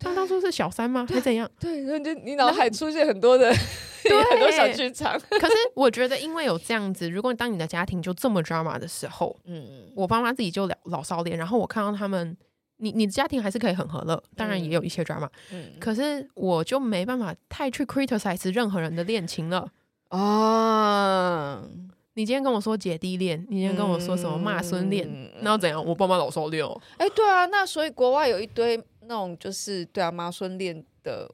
[0.00, 1.06] 他们当初是小三吗？
[1.08, 1.48] 还怎样？
[1.60, 3.52] 对，然后就你脑海出现很多的，
[4.02, 5.20] 对，很多小剧场。
[5.28, 9.62] 可是我觉得，因为有这样子，如果当你的家庭就这么 drama 的时候，嗯，
[9.94, 12.34] 我爸妈自己就老老少恋，然后我看到他们，
[12.78, 19.68] 你你的家庭还是可以很和乐，当然也有一些 drama，嗯，可是我就没办法太去 criticize 任何人的恋情了。
[20.08, 21.62] 啊，
[22.14, 25.06] 你今天跟我说姐弟恋，你今天跟我说什么骂孙恋，
[25.42, 25.84] 那要怎样？
[25.84, 26.80] 我爸妈老少恋哦。
[26.96, 28.82] 哎，对啊，那所以国外有一堆。
[29.10, 31.28] 那种就是对啊，妈孙恋的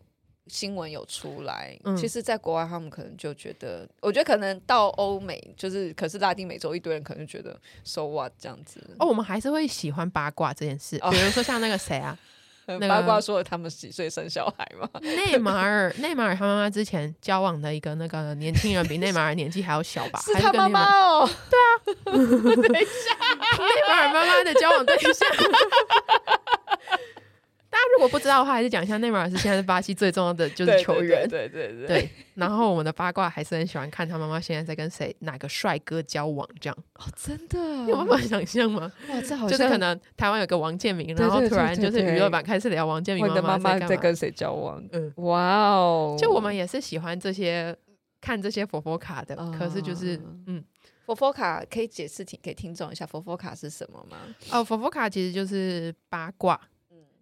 [0.46, 1.78] 新闻有出来。
[1.84, 8.82] 嗯、其实，在国外他们可能就觉得，我觉得可能到欧美，就是可是拉丁美洲一堆人可能就觉得 so what 这样子。
[8.98, 12.18] 哦，我们还是会喜欢八卦这件事，比如说像那个谁啊，
[12.88, 14.88] 八卦说了他们几岁生小孩嘛。
[15.02, 20.18] 内马尔，内马尔他妈妈之前交往的一个那个年轻人比内马尔年纪还要小吧？
[20.24, 21.28] 是他妈妈哦。
[21.50, 21.76] 对啊，
[22.14, 23.14] 等一下，
[23.58, 25.28] 内马尔妈妈的交往对象。
[27.76, 31.26] 大家如如果不知道的话，还是讲一下，内马尔是现在是巴西最重要的就是球员。
[31.26, 32.06] 对对对。
[32.34, 36.76] 然后我们的八卦还是很喜欢看他妈妈现在在跟谁哪个帅哥交往这样。
[36.96, 37.58] 哦，真的？
[37.58, 38.92] 你有办法想象吗？
[39.08, 44.82] 哇，这好像就是可能台湾有个王建民，然后突然就是娱乐版开始聊王建民妈妈在，在跟谁交往。
[44.92, 46.16] 嗯，哇哦！
[46.18, 47.74] 就我们也是喜欢这些
[48.20, 50.62] 看这些佛佛卡的，哦、可是就是嗯。
[51.06, 54.16] 佛佛卡可以解释听给听众一下，佛佛卡是什么吗？
[54.50, 56.68] 哦，佛佛卡其实就是八卦，嗯，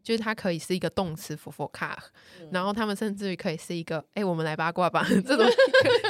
[0.05, 1.99] 就是它可以是一个动词佛佛卡，
[2.41, 5.45] 嗯，然后他们甚至于可以是一个，哎，我们来八卦吧， 这种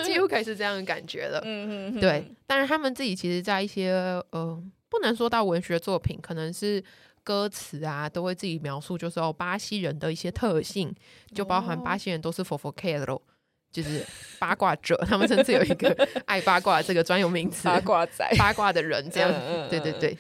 [0.05, 2.31] 几乎可以是这样的感觉了，嗯嗯，对。
[2.47, 3.93] 但是他们自己其实，在一些
[4.31, 6.83] 呃，不能说到文学作品，可能是
[7.23, 10.95] 歌词啊，都会自己描述，就是哦，巴西人的一些特性，
[11.33, 13.23] 就包含巴西人都是佛佛卡罗。
[13.71, 14.07] 就是
[14.39, 15.93] 八卦者，他们甚至有一个
[16.27, 19.29] 爱八卦这个专有名词，八卦仔，八卦的人这样。
[19.33, 20.17] 嗯、对对对，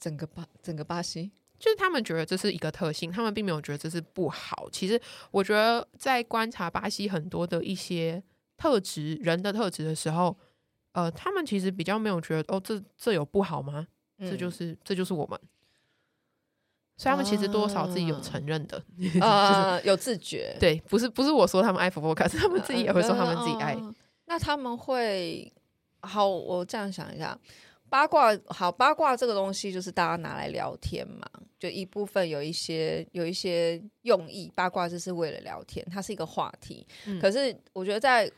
[0.00, 1.30] 整个巴整个巴西，
[1.64, 4.68] 就是他们觉得这是一个特性，他们并没有觉得这是不好。
[4.70, 5.00] 其实
[5.30, 8.22] 我觉得在观察巴西很多的一些
[8.58, 10.36] 特质，人的特质的时候，
[10.92, 13.86] 呃，他们其实比较没有觉得哦，这这有不好吗？
[14.18, 15.40] 嗯、这就是这就是我们。
[16.98, 18.84] 所以他们其实多少自己有承认的，
[19.24, 20.54] 啊，有自觉。
[20.60, 23.72] 对，不是不是我说他们爱佛佛卡，是他们自己也会说他们自己爱。
[23.72, 23.94] 呃、
[24.26, 25.50] 那他们会
[26.02, 27.38] 好，我这样想一下，
[27.94, 31.24] 八卦好，八卦这个东西就是大家拿来聊天嘛，
[31.60, 36.84] 就一部分有一些有一些用意，八卦就是为了聊天，它是一个话题。
[37.06, 38.28] 嗯、可是我觉得在。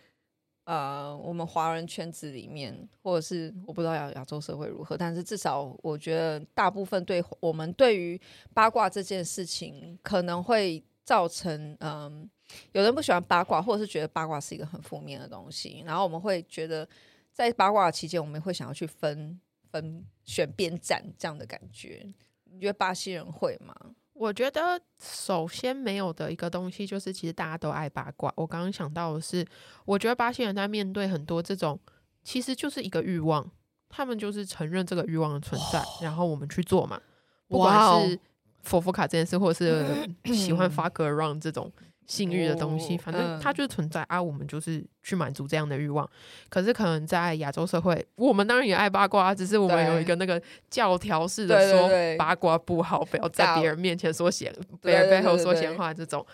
[0.65, 8.21] 呃，我们华人圈子里面，或者是我不知道亚亚洲社会如何，但是至少我觉得大部分对我们对于
[8.53, 12.29] 八卦这件事情，可能会造成嗯、呃，
[12.73, 16.89] 有人不喜欢八卦，或者是觉得八卦是一个很负面的东西，然后我们会觉得
[17.33, 19.39] 在八卦期间，我们会想要去分
[19.71, 22.07] 分选边站这样的感觉。
[22.45, 23.75] 你觉得巴西人会吗？
[24.12, 28.33] 我觉得首先没有的一个东西就是，其实大家都爱八卦。
[28.35, 29.47] 我刚刚想到的是，
[29.85, 31.79] 我觉得巴西人在面对很多这种，
[32.25, 33.51] 其实就是一个欲望，
[33.91, 36.99] 他们就是承认这个欲望的存在，然后我们去做嘛，
[37.47, 38.19] 不管是
[38.62, 39.85] 佛佛卡这件事，或者
[40.25, 41.71] 是喜欢 fuck around 这种。
[42.07, 46.09] 性欲的东西，反正它就是存在、嗯、啊，我们就是去满足这样的欲望。
[46.49, 50.41] 可是可能在亚洲社会，我们当然也爱八卦，只是我们有一个那个
[50.71, 56.25] 教条式的说八卦不好，不要在别人面前说闲，别人背后说闲话这种。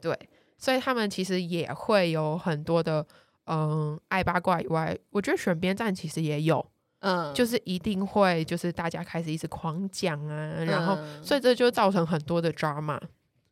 [0.00, 0.16] 对，
[0.58, 3.04] 所以他们其实也会有很多的
[3.46, 6.64] 嗯爱八卦以外，我觉得选边站其实也有，
[6.98, 13.00] 嗯，就是一定会就是大家开始一直狂讲啊，嗯、然后所以这就造成很多的 drama。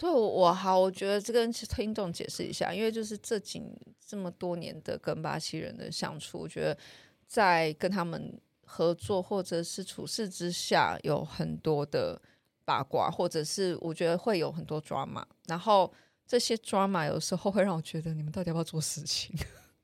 [0.03, 3.62] 对，我好，我觉得这跟听众解释一下，因为就是这几
[4.05, 6.76] 这么多年的跟巴西人的相处，我觉得
[7.28, 12.20] 在跟他们合作或者是处事之下，有很多的
[12.64, 15.88] 八卦，或者是我觉得会有很多 drama，然后
[16.26, 19.32] 这些 drama 有时候会让我觉得你们到底要不要做事情？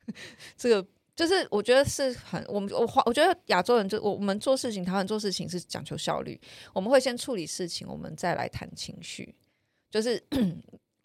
[0.59, 6.41] 这个就是我觉得是很我们我我觉得亚洲人就我我们做事情，台湾做事情是讲求效率，
[6.73, 9.33] 我们会先处理事情，我们再来谈情绪。
[9.91, 10.23] 就是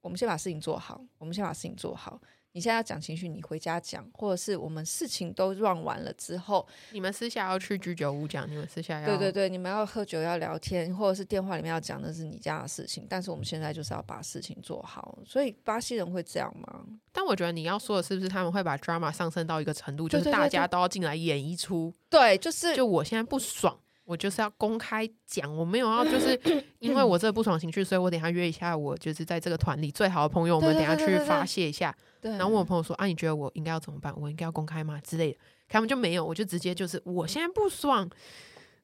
[0.02, 2.22] 我们先把事情做好，我们先把事情做好。
[2.56, 13.08] 你现在要讲情绪，你回家讲，或者是我们事情都 run 完了之后，你们私下要去居酒屋讲，你们私下要对对对，你们要喝酒要聊天，或者是电话里面要讲的是你家的事情。
[13.10, 16.86] 但是我们现在就是要把事情做好，所以巴西人会这样吗？
[17.12, 21.92] 但我觉得你要说的是不是他们会把 drama 上升到一个程度，就是大家都要进来演一出？
[22.08, 23.76] 对，就是就我现在不爽。
[24.06, 26.40] 我就是要公开讲，我没有要，就是
[26.80, 31.96] 因为我这个不爽情绪，所以我等下约一下，我就是在这个团里最好的朋友，我们等下去发泄一下。
[32.22, 34.14] 然后问我朋友说：“啊，你觉得我应该要怎么办？
[34.18, 35.38] 我应该要公开吗？”之类的，
[35.68, 38.10] 他们就没有，我就直接就是我现在不爽，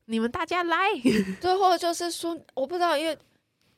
[0.06, 0.76] 你们大家来。
[1.40, 3.18] 对，或者就是说，我不知道，因为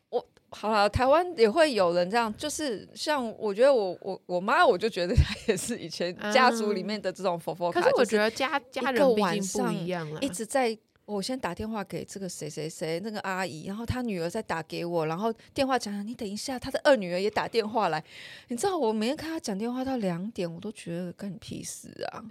[0.09, 10.77] 我好了，台湾也会有人这样，就是像我觉得我我我妈，我就觉得她也是以前家族里面的这种佛佛卡，可是我觉得家家人毕竟不一样了，一直在。
[11.05, 18.01] 我先打电话给这个谁谁谁那个阿姨，然后她女儿再打给我，然后电话讲，你等一下，她的二女儿也打电话来，
[18.47, 22.23] 你知道我每天看她讲电话到两点，我都觉得干你屁事啊！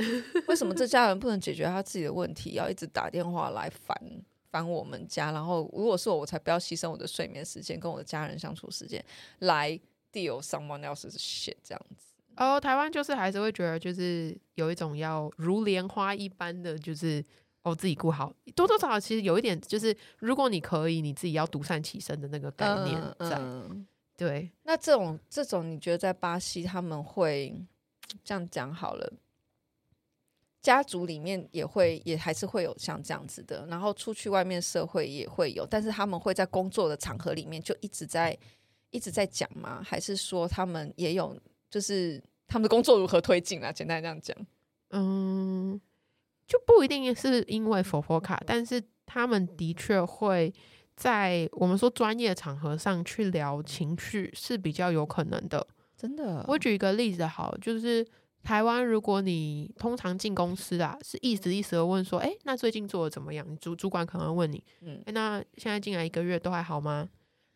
[0.48, 3.94] 为什么这家人不能解决他自己的问题，要一直打电话来烦
[4.50, 5.30] 烦我们家？
[5.32, 9.04] 然后如果是我，我才不要牺牲我的睡眠时间跟我的家人相处时间
[9.40, 9.78] 来
[10.10, 12.06] deal someone else's shit 这样子。
[12.36, 17.22] 哦，台湾就是还是会觉得就是有一种要如莲花一般的就是。
[17.62, 23.36] 哦，自己顾好，多多少少其实有一点，就是如果你可以，你自己要独善其身的那个概念在。
[23.38, 23.86] 嗯嗯、
[24.16, 27.54] 对，那这种这种，你觉得在巴西他们会
[28.24, 29.12] 这样讲好了？
[30.62, 38.36] 家族里面也会，也还是会有像这样子的，然后出去外面社会也会有，但是他们会在工作的场合里面就一直在
[38.90, 39.82] 一直在讲吗？
[39.82, 41.34] 还是说他们也有，
[41.70, 43.72] 就是他们的工作如何推进啊？
[43.72, 44.36] 简单这样讲，
[44.90, 45.80] 嗯，
[46.50, 50.52] 就不一定是因为佛佛卡，但是他们的确会
[50.96, 55.64] 在我们说专业场合上去聊情绪是比较有可能的。
[55.96, 58.04] 真的，我举一个例子好，就是。
[58.42, 63.46] 台湾，如果你通常进公司啊，是一时一时的问说，哎、欸，那最近做的怎么样？
[63.46, 67.06] 你主主管可能会问你，嗯，那现在进来一个月都还好吗？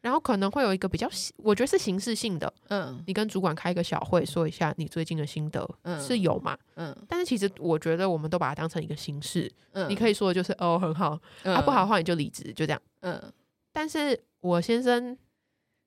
[0.05, 13.33] 然后可能会有一个比较，我觉得是形式性的，嗯，你跟主管开一个小会，说一下你最近的心得，嗯，是有嘛，嗯，但是其实我觉得我们都把它当成一个形式，嗯，你可以说的就是哦很好，嗯、啊不好的话你就离职，就这样，嗯，
[13.73, 15.17] 但是我先生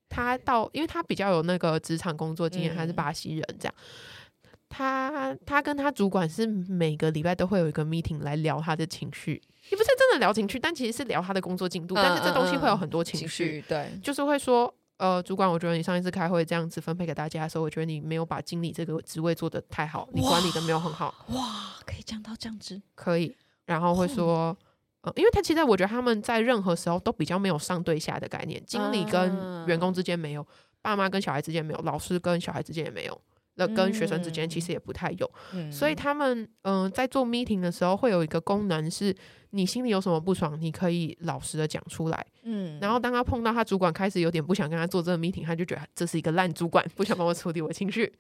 [0.10, 3.74] 他到，因为他比较有那个职场工作经验，他是巴西人，这样。
[4.70, 11.96] 他他跟他主管是每个礼拜都会有一个 meeting 来聊他的情绪，也不是真的聊情趣，但其实是聊他的工作进度。
[11.96, 21.14] 嗯、但是这东西会有很多情绪，对，就是会说，呃，主管，我觉得你上一次开会这样子分配给大家的时候，我觉得你没有把经理这个职位做得太好，你管理的没有很好。
[21.30, 23.36] 哇，可以讲到这样子，可以。
[23.66, 24.58] 然后会说，
[25.02, 30.48] 呃，因为他其实我觉得他们在任何时候都比较没有上对下的概念，经理跟员工之间没有，
[30.82, 33.22] 爸妈跟小孩之间没有，老师跟小孩之间也没有。
[33.60, 39.12] 那跟学生之间其实也不太有，嗯、所以他们嗯、呃、在做 meeting 的时候会有一个功能是，
[39.52, 42.26] 你心里有什么不爽，你可以老实的讲出来。
[42.44, 48.14] 嗯，然后当他碰到他主管开始有点不想跟他做这个 meeting，他就觉得这是一个烂主管，不想帮我处理我情绪。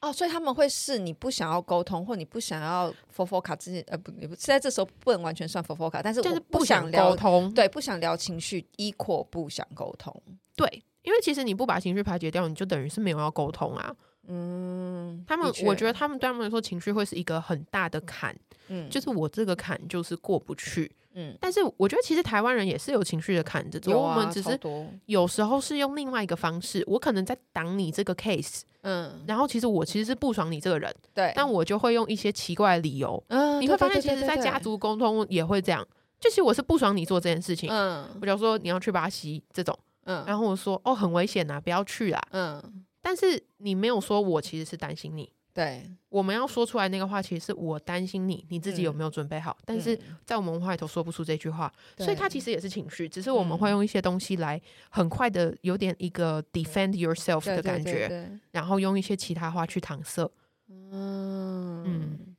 [0.00, 10.14] 哦，所以他们会是你不想要沟通，或你不想要 for for 卡之间，呃不，你不在这时候不能完全算 for for 卡，但是就是不想沟通，对，不想聊情绪，equal 不想沟通，
[10.54, 13.96] 对，因为其实你不把情绪排解掉，你就等于是没有要沟通啊。
[14.28, 18.34] 嗯，他们，我觉得他们对他们来说，情绪会是一个很大的坎，
[18.68, 24.58] 嗯，就是我这个坎就是过不去，嗯，但是我觉得其实台湾人也是有情绪的坎子，有啊，我们只是
[25.06, 34.58] 有时候是用另外一个方式，我可能在挡你这个 case，嗯，然后其实我其实是不爽你这个人，对，但我就会用一些奇怪的理由，嗯，你会发现其实，在家。
[34.58, 35.86] 族沟通也会这样，
[36.18, 42.84] 就其实我是不爽你做这件事情，嗯，我就说你要去巴西这种，嗯，然后我说哦很危险呐，不要去啦，嗯。
[43.04, 45.30] 但是你没有说，我其实是担心你。
[45.52, 49.54] 对，我们要说出来那个话，其实是我担心你，你自己有没有准备好？
[49.60, 60.28] 嗯、但是在我们文化里头说不出这句话，嗯、所以它其实也是情绪，只是我们会用一些东西来很快的有点一个 defend yourself 的感觉，然后用一些其他话去搪塞。
[60.68, 62.36] 嗯嗯，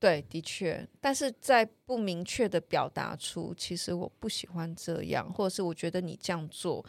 [0.00, 6.84] 对，的确，但是在不明确的表达出，其实我不喜欢这样，或者是我觉得你这样做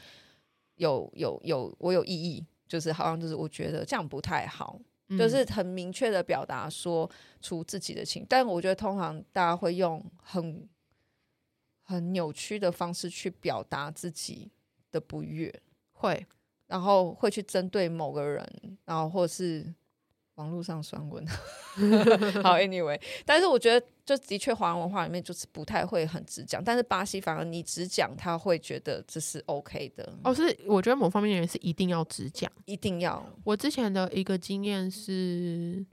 [0.75, 2.45] 有有有我有异议。
[2.69, 7.09] 就是好像就是我觉得这样不太好，嗯、就是很明确的表达说
[7.41, 10.69] 出自己的情，但我觉得通常大家会用很
[11.83, 14.49] 很扭曲的方式去表达自己
[14.91, 15.53] 的不悦，
[15.91, 16.25] 会，
[16.67, 19.73] 然后会去针对某个人，然后或是。
[20.39, 21.27] 网络上酸文，
[22.41, 30.17] 好，Anyway，但是我觉得，就的确华人文化里面就是不太会很直讲，但是巴西反而你直讲，他会觉得这是 OK 的。
[30.23, 33.21] 哦，是，我觉得某方面的人是一定要直讲，一定要。
[33.43, 35.85] 我之前的一个经验是，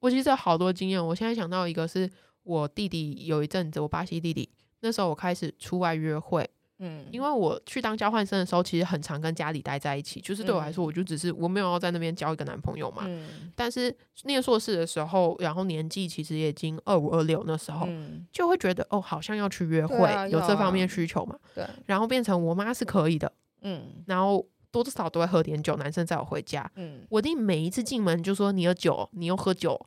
[0.00, 2.10] 我其实有好多经验，我现在想到一个是
[2.42, 4.46] 我弟弟有一阵子，我巴西弟弟
[4.80, 6.46] 那时候我开始出外约会。
[6.78, 10.20] 嗯，因为我去当交换生的时候，其实很常跟家里待在一起。
[10.20, 13.02] 就是对我来说，我就只是我没有要在那边交一个男朋友嘛。
[13.06, 21.36] 嗯，但是念硕士的时候，然后年纪其实也已经二五二六那时候，嗯，就会觉得哦，好像要去约会，啊、有这方面需求嘛。
[21.54, 29.84] 对，然后变成我妈是可以的，嗯，然后多多少少都会喝点酒，男生载我回家，嗯，我弟每一次进门就说你有酒，你又喝酒。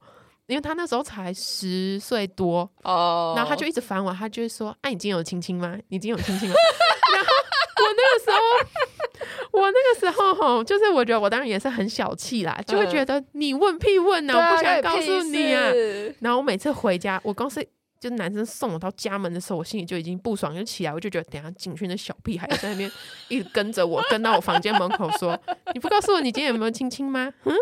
[0.52, 5.78] 因为他那时候才十岁多哦，然后他就一直烦我，他就会说：“哎、啊，你今天有亲亲吗？
[5.88, 6.56] 你今天有亲亲吗？”
[7.14, 7.30] 然后
[7.78, 15.72] 我那个时候，我那个时候吼，就是我觉得我当然也是很小气啦，就会觉得你问屁问呢、啊，我不想告诉你啊。
[16.20, 17.66] 然后我每次回家，我公司
[17.98, 22.92] 就男生送我到家门的时候，我心里就已经不爽，就起来，我就觉得等下进去那小屁孩在那边
[23.30, 25.40] 一直跟着我，跟到我房间门口说
[25.74, 27.56] ：“你不告诉我你今天有没有亲亲吗？”嗯。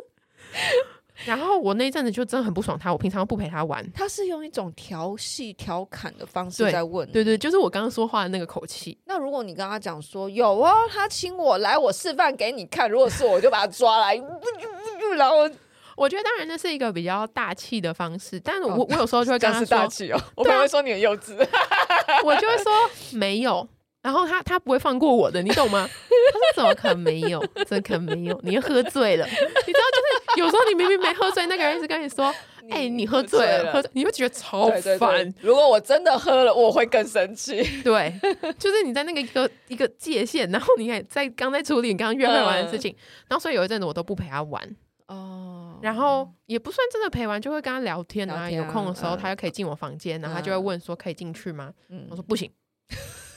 [1.26, 3.86] 然后我那阵子就真的很不爽他，我平常不陪他玩。
[3.94, 8.98] 他是用一种调戏、调侃的方式在问，对对，就是我刚刚说话的那个口气。
[9.06, 14.16] 那如果你跟他讲说有哦，他亲我，来我示范给你看，如果是我，我就把他抓来，
[15.18, 15.50] 然后
[15.98, 21.36] 我觉得当然那是一个比较大气的方式，但是我我有时候就会跟他说大气哦，我可能会说你很幼稚，
[22.24, 22.72] 我就会说
[23.12, 23.68] 没有。
[24.02, 25.86] 然后他他不会放过我的，你懂吗？
[25.90, 27.38] 他说怎么可能没有？
[27.68, 28.40] 怎么可能没有？
[28.44, 30.09] 你又喝醉了，你知道就是。
[30.38, 32.26] 有时候你明明没喝醉，那个人一直跟你说
[32.70, 34.70] ：“哎、欸，你喝醉了。”喝醉，你会觉得超
[35.00, 35.34] 烦。
[35.42, 37.64] 如果我真的喝了，我会更生气。
[37.84, 38.14] 对，
[38.58, 42.98] 就是你在那个一个一个界限，然后你还在刚在处理你刚刚约会完的事情，嗯、
[43.30, 44.76] 然后所以有一阵子我都不陪他玩
[45.08, 48.50] 哦，然后也不算真的陪玩，就会跟他聊天啊。
[48.50, 52.52] 有空的时候，他就可以进我房间，嗯、然后他就会问说：“可以进去吗？”嗯、我说：“不行。”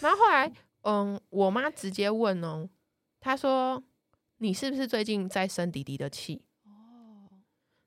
[0.00, 2.68] 然后后来，嗯，我妈直接问哦，
[3.20, 3.82] 她说
[4.38, 6.42] ：“你是不是最近在生弟弟的气？”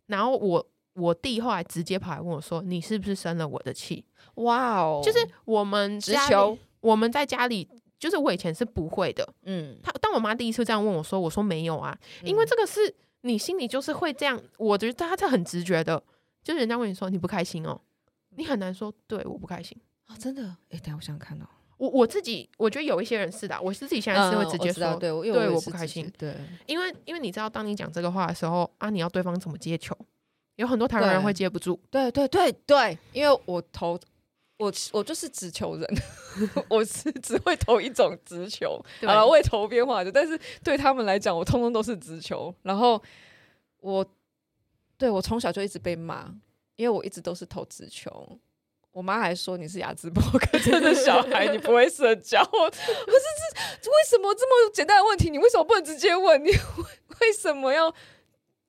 [0.07, 5.01] 然后我我弟后来直接跑来问我说：“你是不是生了我的气？”哇哦！
[5.03, 9.27] 就是我们家里，我们在家里，就是我以前是不会的。
[9.43, 16.01] 嗯，他当我妈第一次这样问我说：“我说没有啊，因为这个是你心里就是会这样。”我觉得他是很直觉的，
[16.43, 17.79] 就是人家问你说你不开心哦，
[18.35, 20.43] 你很难说对我不开心啊，真的。
[20.69, 21.45] 哎，等下我想看哦。
[21.77, 26.33] 我我自己我觉得有一些人是的，我是自己现在是会直接说对，因为我不开心，对，
[26.65, 29.95] 因为因为你知道，当你讲这个话的时候啊，你要对方怎么接球？
[30.55, 33.99] 有很多台湾人会接不住，对对对对，因为我投
[34.57, 35.85] 我我就是直球人，
[36.69, 42.55] 我是只会投一种直球，好了，我也投变化球，但是对他们来讲，我通通都是直球。
[42.61, 43.01] 然后
[43.81, 44.05] 我
[44.97, 46.33] 对我从小就一直被骂，
[46.77, 48.39] 因为我一直都是投直球。
[48.95, 52.41] 我妈还说你是雅兹伯格症的小孩，你不会社交。
[52.47, 53.25] 可是
[53.81, 56.41] 这为什么这么简单的问题，你为什么不能直接问？
[56.41, 56.47] 你
[57.19, 57.93] 为什么要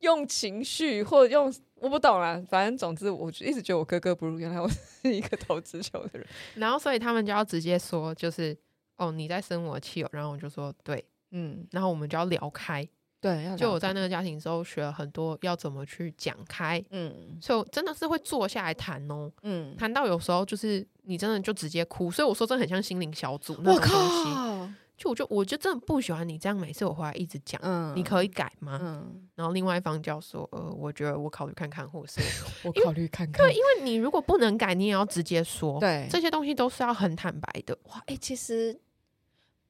[0.01, 1.55] 用情绪或者用？
[1.77, 4.41] 我不懂啦，反正总之，我一直觉得我格格不入。
[4.41, 4.69] 原来我
[5.03, 8.57] 是一个投资球的人，然后所以他们就要直接说，就是
[8.97, 10.09] 哦，你在生我气哦。
[10.11, 12.85] 然后我就说对，嗯，然后我们就要聊开。
[13.21, 24.35] 对，就我在那个家庭之后学了很多要怎么去讲开，嗯，所以我真的是会坐下来谈哦，嗯，谈到有时候就是你真的就直接哭，所以我说真的很像心灵小组那种东西。
[24.35, 28.79] 靠就我就我就真的不喜欢你这样每次我回来一直讲，嗯，你可以改吗？
[28.81, 32.19] 嗯，然后另外一方就要说，呃，我觉得我考虑看看，或是
[32.65, 37.77] 我考虑看看，对，因为你如果不能改，你也要直接说，对，这些东西都是要很坦白的。
[37.91, 38.81] 哇，哎、欸，其实。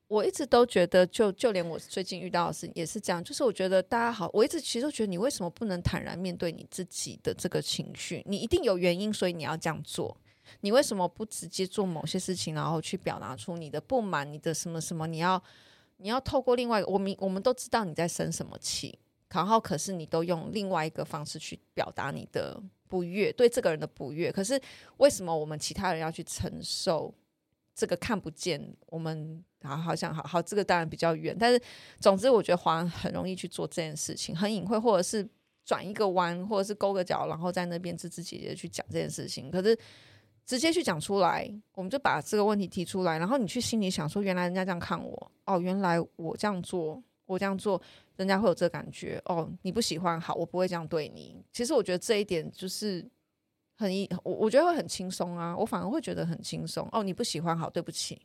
[0.08, 8.22] 我一直都觉得就，就连我最近遇到的事情也是这样，就是我觉得大家好，我一直其实都觉得你为什么不能坦然面对你自己的这个情绪？
[8.26, 10.16] 你一定有原因，所以你要这样做。
[10.60, 15.08] 你为什么不直接做某些事情，然后去表达出你的不满，你的什么什么？
[15.08, 15.42] 你要
[15.96, 18.96] 你要透过另外一个，我们我们都知道你在生什么气，
[19.30, 24.30] 然后可是你都用另外一个方式去表达你的不悦，对这个人的不悦。
[24.30, 24.60] 可是
[24.98, 27.12] 为什么我们其他人要去承受
[27.76, 29.44] 这个看不见我们？
[29.62, 31.60] 好，好像好好，这个当然比较远，但是
[31.98, 35.28] 总之，我觉得华人很容易去做这件事情，很隐晦，或者是
[35.64, 39.50] 转一个弯，或者是勾个角，然后在那边自自己的去讲这件事情。
[39.50, 39.76] 可是
[40.44, 47.82] 直接去讲出来，我们就把这个问题提出来，然后你去心里想说，原来人家这样看我，哦，原来我这样做，我这样做，
[48.14, 51.42] 人家会有这感觉，哦，你不喜欢，好，我不会这样对你。
[51.52, 53.04] 其实我觉得这一点就是
[53.76, 56.88] 很一，我我觉得会很轻松啊，我反而会觉得很轻松。
[56.92, 58.20] 哦，你不喜欢，好，对不起。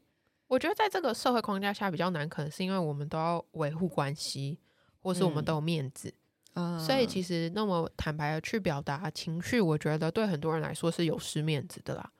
[0.48, 4.60] 我觉得在这个社会框架下比较难，可能是因为我们都要维护关系，
[5.02, 6.14] 或是我们都有面子，
[6.56, 12.12] 嗯、所以其实那么坦白的去表达情绪，我觉得对很多人来说是有失面子的啦。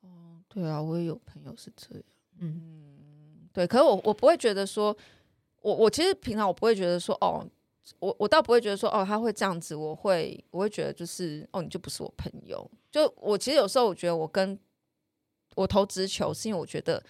[0.00, 2.04] 哦，对啊，我也有朋友是这样，
[2.40, 3.64] 嗯，对。
[3.66, 4.96] 可是我我不会觉得说，
[5.60, 7.46] 我我其实平常我不会觉得说，哦，
[7.98, 12.70] 我我倒不会觉得说，哦，他会这样子，我会我会觉得就是，哦，你就不是我朋友。
[12.90, 14.58] 就我其实有时候我觉得我跟
[15.54, 17.02] 我投直球，是因为我觉得。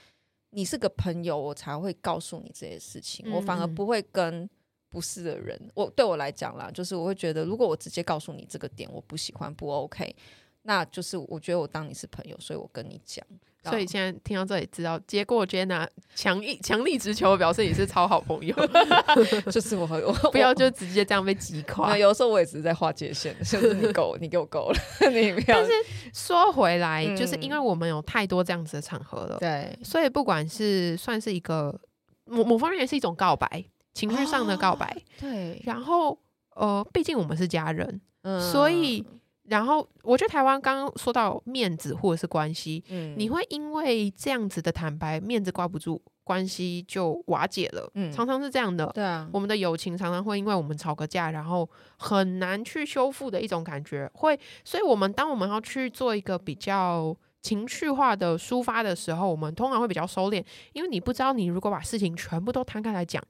[0.55, 3.25] 你是个朋友，我才会告诉你这些事情。
[3.27, 4.47] 嗯、我反而不会跟
[4.91, 5.59] 不是的人。
[5.75, 10.15] 我对我来讲啦，就是我会觉得，如果我直接告诉你这个点，我不喜欢，不 OK。
[10.61, 13.27] 那就是我觉得我当你是朋友，所以我跟你讲。
[13.65, 15.87] 所以现在听到这里，知道接过 Jenna
[16.17, 18.55] 强力强力直球，表示你是超好朋友。
[19.53, 21.97] 就是我，我不要就直接这样被击垮。
[21.97, 24.79] 有时候我也只是在划界限，就是你够，你给我够了。
[25.11, 25.59] 你不要。
[25.59, 25.73] 但是
[26.13, 31.81] 说回来，嗯、就是因为我们有太多这样子的场合了，对，所以不管是算是一个
[32.25, 34.87] 某某方面，也是一种告白，情绪上的告白。
[34.87, 35.63] 哦、对。
[35.65, 36.19] 然后
[36.57, 39.05] 呃，毕竟我们是家人，嗯，所以。
[39.53, 60.43] 然后，我觉得台湾刚刚说到面子或者是关系，嗯，你会因为这样子的坦白，面子挂不住，关系就瓦解了，嗯，常常是这样的，对啊，我们的友情常常会因为我们吵个架，然后很难去修复的一种感觉，会，所以我们当我们要去做一个比较情绪化的抒发的时候，我们通常会比较收敛，
[60.73, 63.23] 因为你不知道你如果把事情全部都摊开来讲，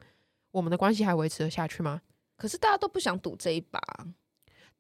[0.53, 2.01] 我们的关系还维持得下去吗？
[2.37, 3.81] 可是大家都不想赌这一把。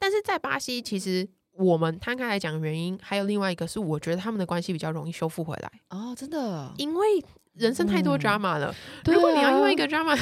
[0.02, 8.74] 但是在巴西，其实我们摊开来讲原因，还有另外一个是，我觉得他们的关系比较容易修复回来哦，真的，因为人生太多 drama 了。
[9.04, 10.16] 如果你要因为一个 drama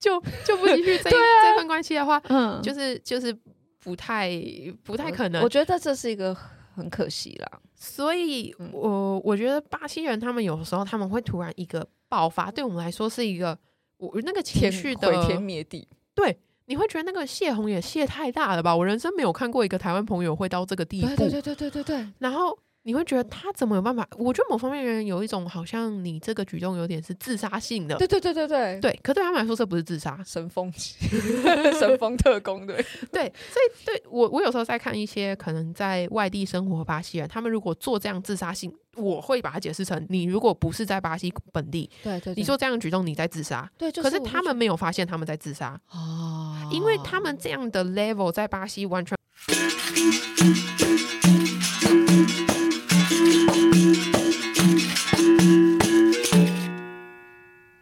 [0.00, 3.32] 就就不继续 这、啊、这份关系的话，嗯，就是就是
[3.78, 4.32] 不太
[4.82, 5.44] 不太可能。
[5.44, 6.36] 我觉得这是一个
[6.74, 7.60] 很可惜啦。
[7.76, 13.56] 所以我我觉得巴西人他们有时候他们会突然一个爆发，对我们来说是一个
[13.98, 15.86] 我那个情绪的毁天灭地。
[16.16, 16.36] 对，
[16.68, 18.76] 你会觉得那个泄洪也泄太大了吧？
[18.76, 21.08] 我人生没有看过一个台湾朋友会到这个地步。
[21.16, 22.06] 对对对对对对。
[22.18, 22.56] 然后。
[22.84, 24.08] 你会觉得他怎么有办法？
[24.16, 27.94] 我觉得某方面人有一种好像你这个举动有点是自杀性的。
[27.96, 29.00] 对对对对对对。
[29.02, 30.72] 可对他们来说，这不是自杀，神风
[31.78, 32.76] 神风特工，对
[33.12, 33.32] 对。
[33.52, 43.70] 所以对我我有时候在看一些可能在外地生活巴西人，他们如果做这样自杀性，我会把它解释成你如果不是在巴西本地，对对，你做这样的举动，你在自杀。
[43.76, 45.78] 对，可是他们没有发现他们在自杀
[46.70, 49.16] 因为他们这样的 level 在巴西完全。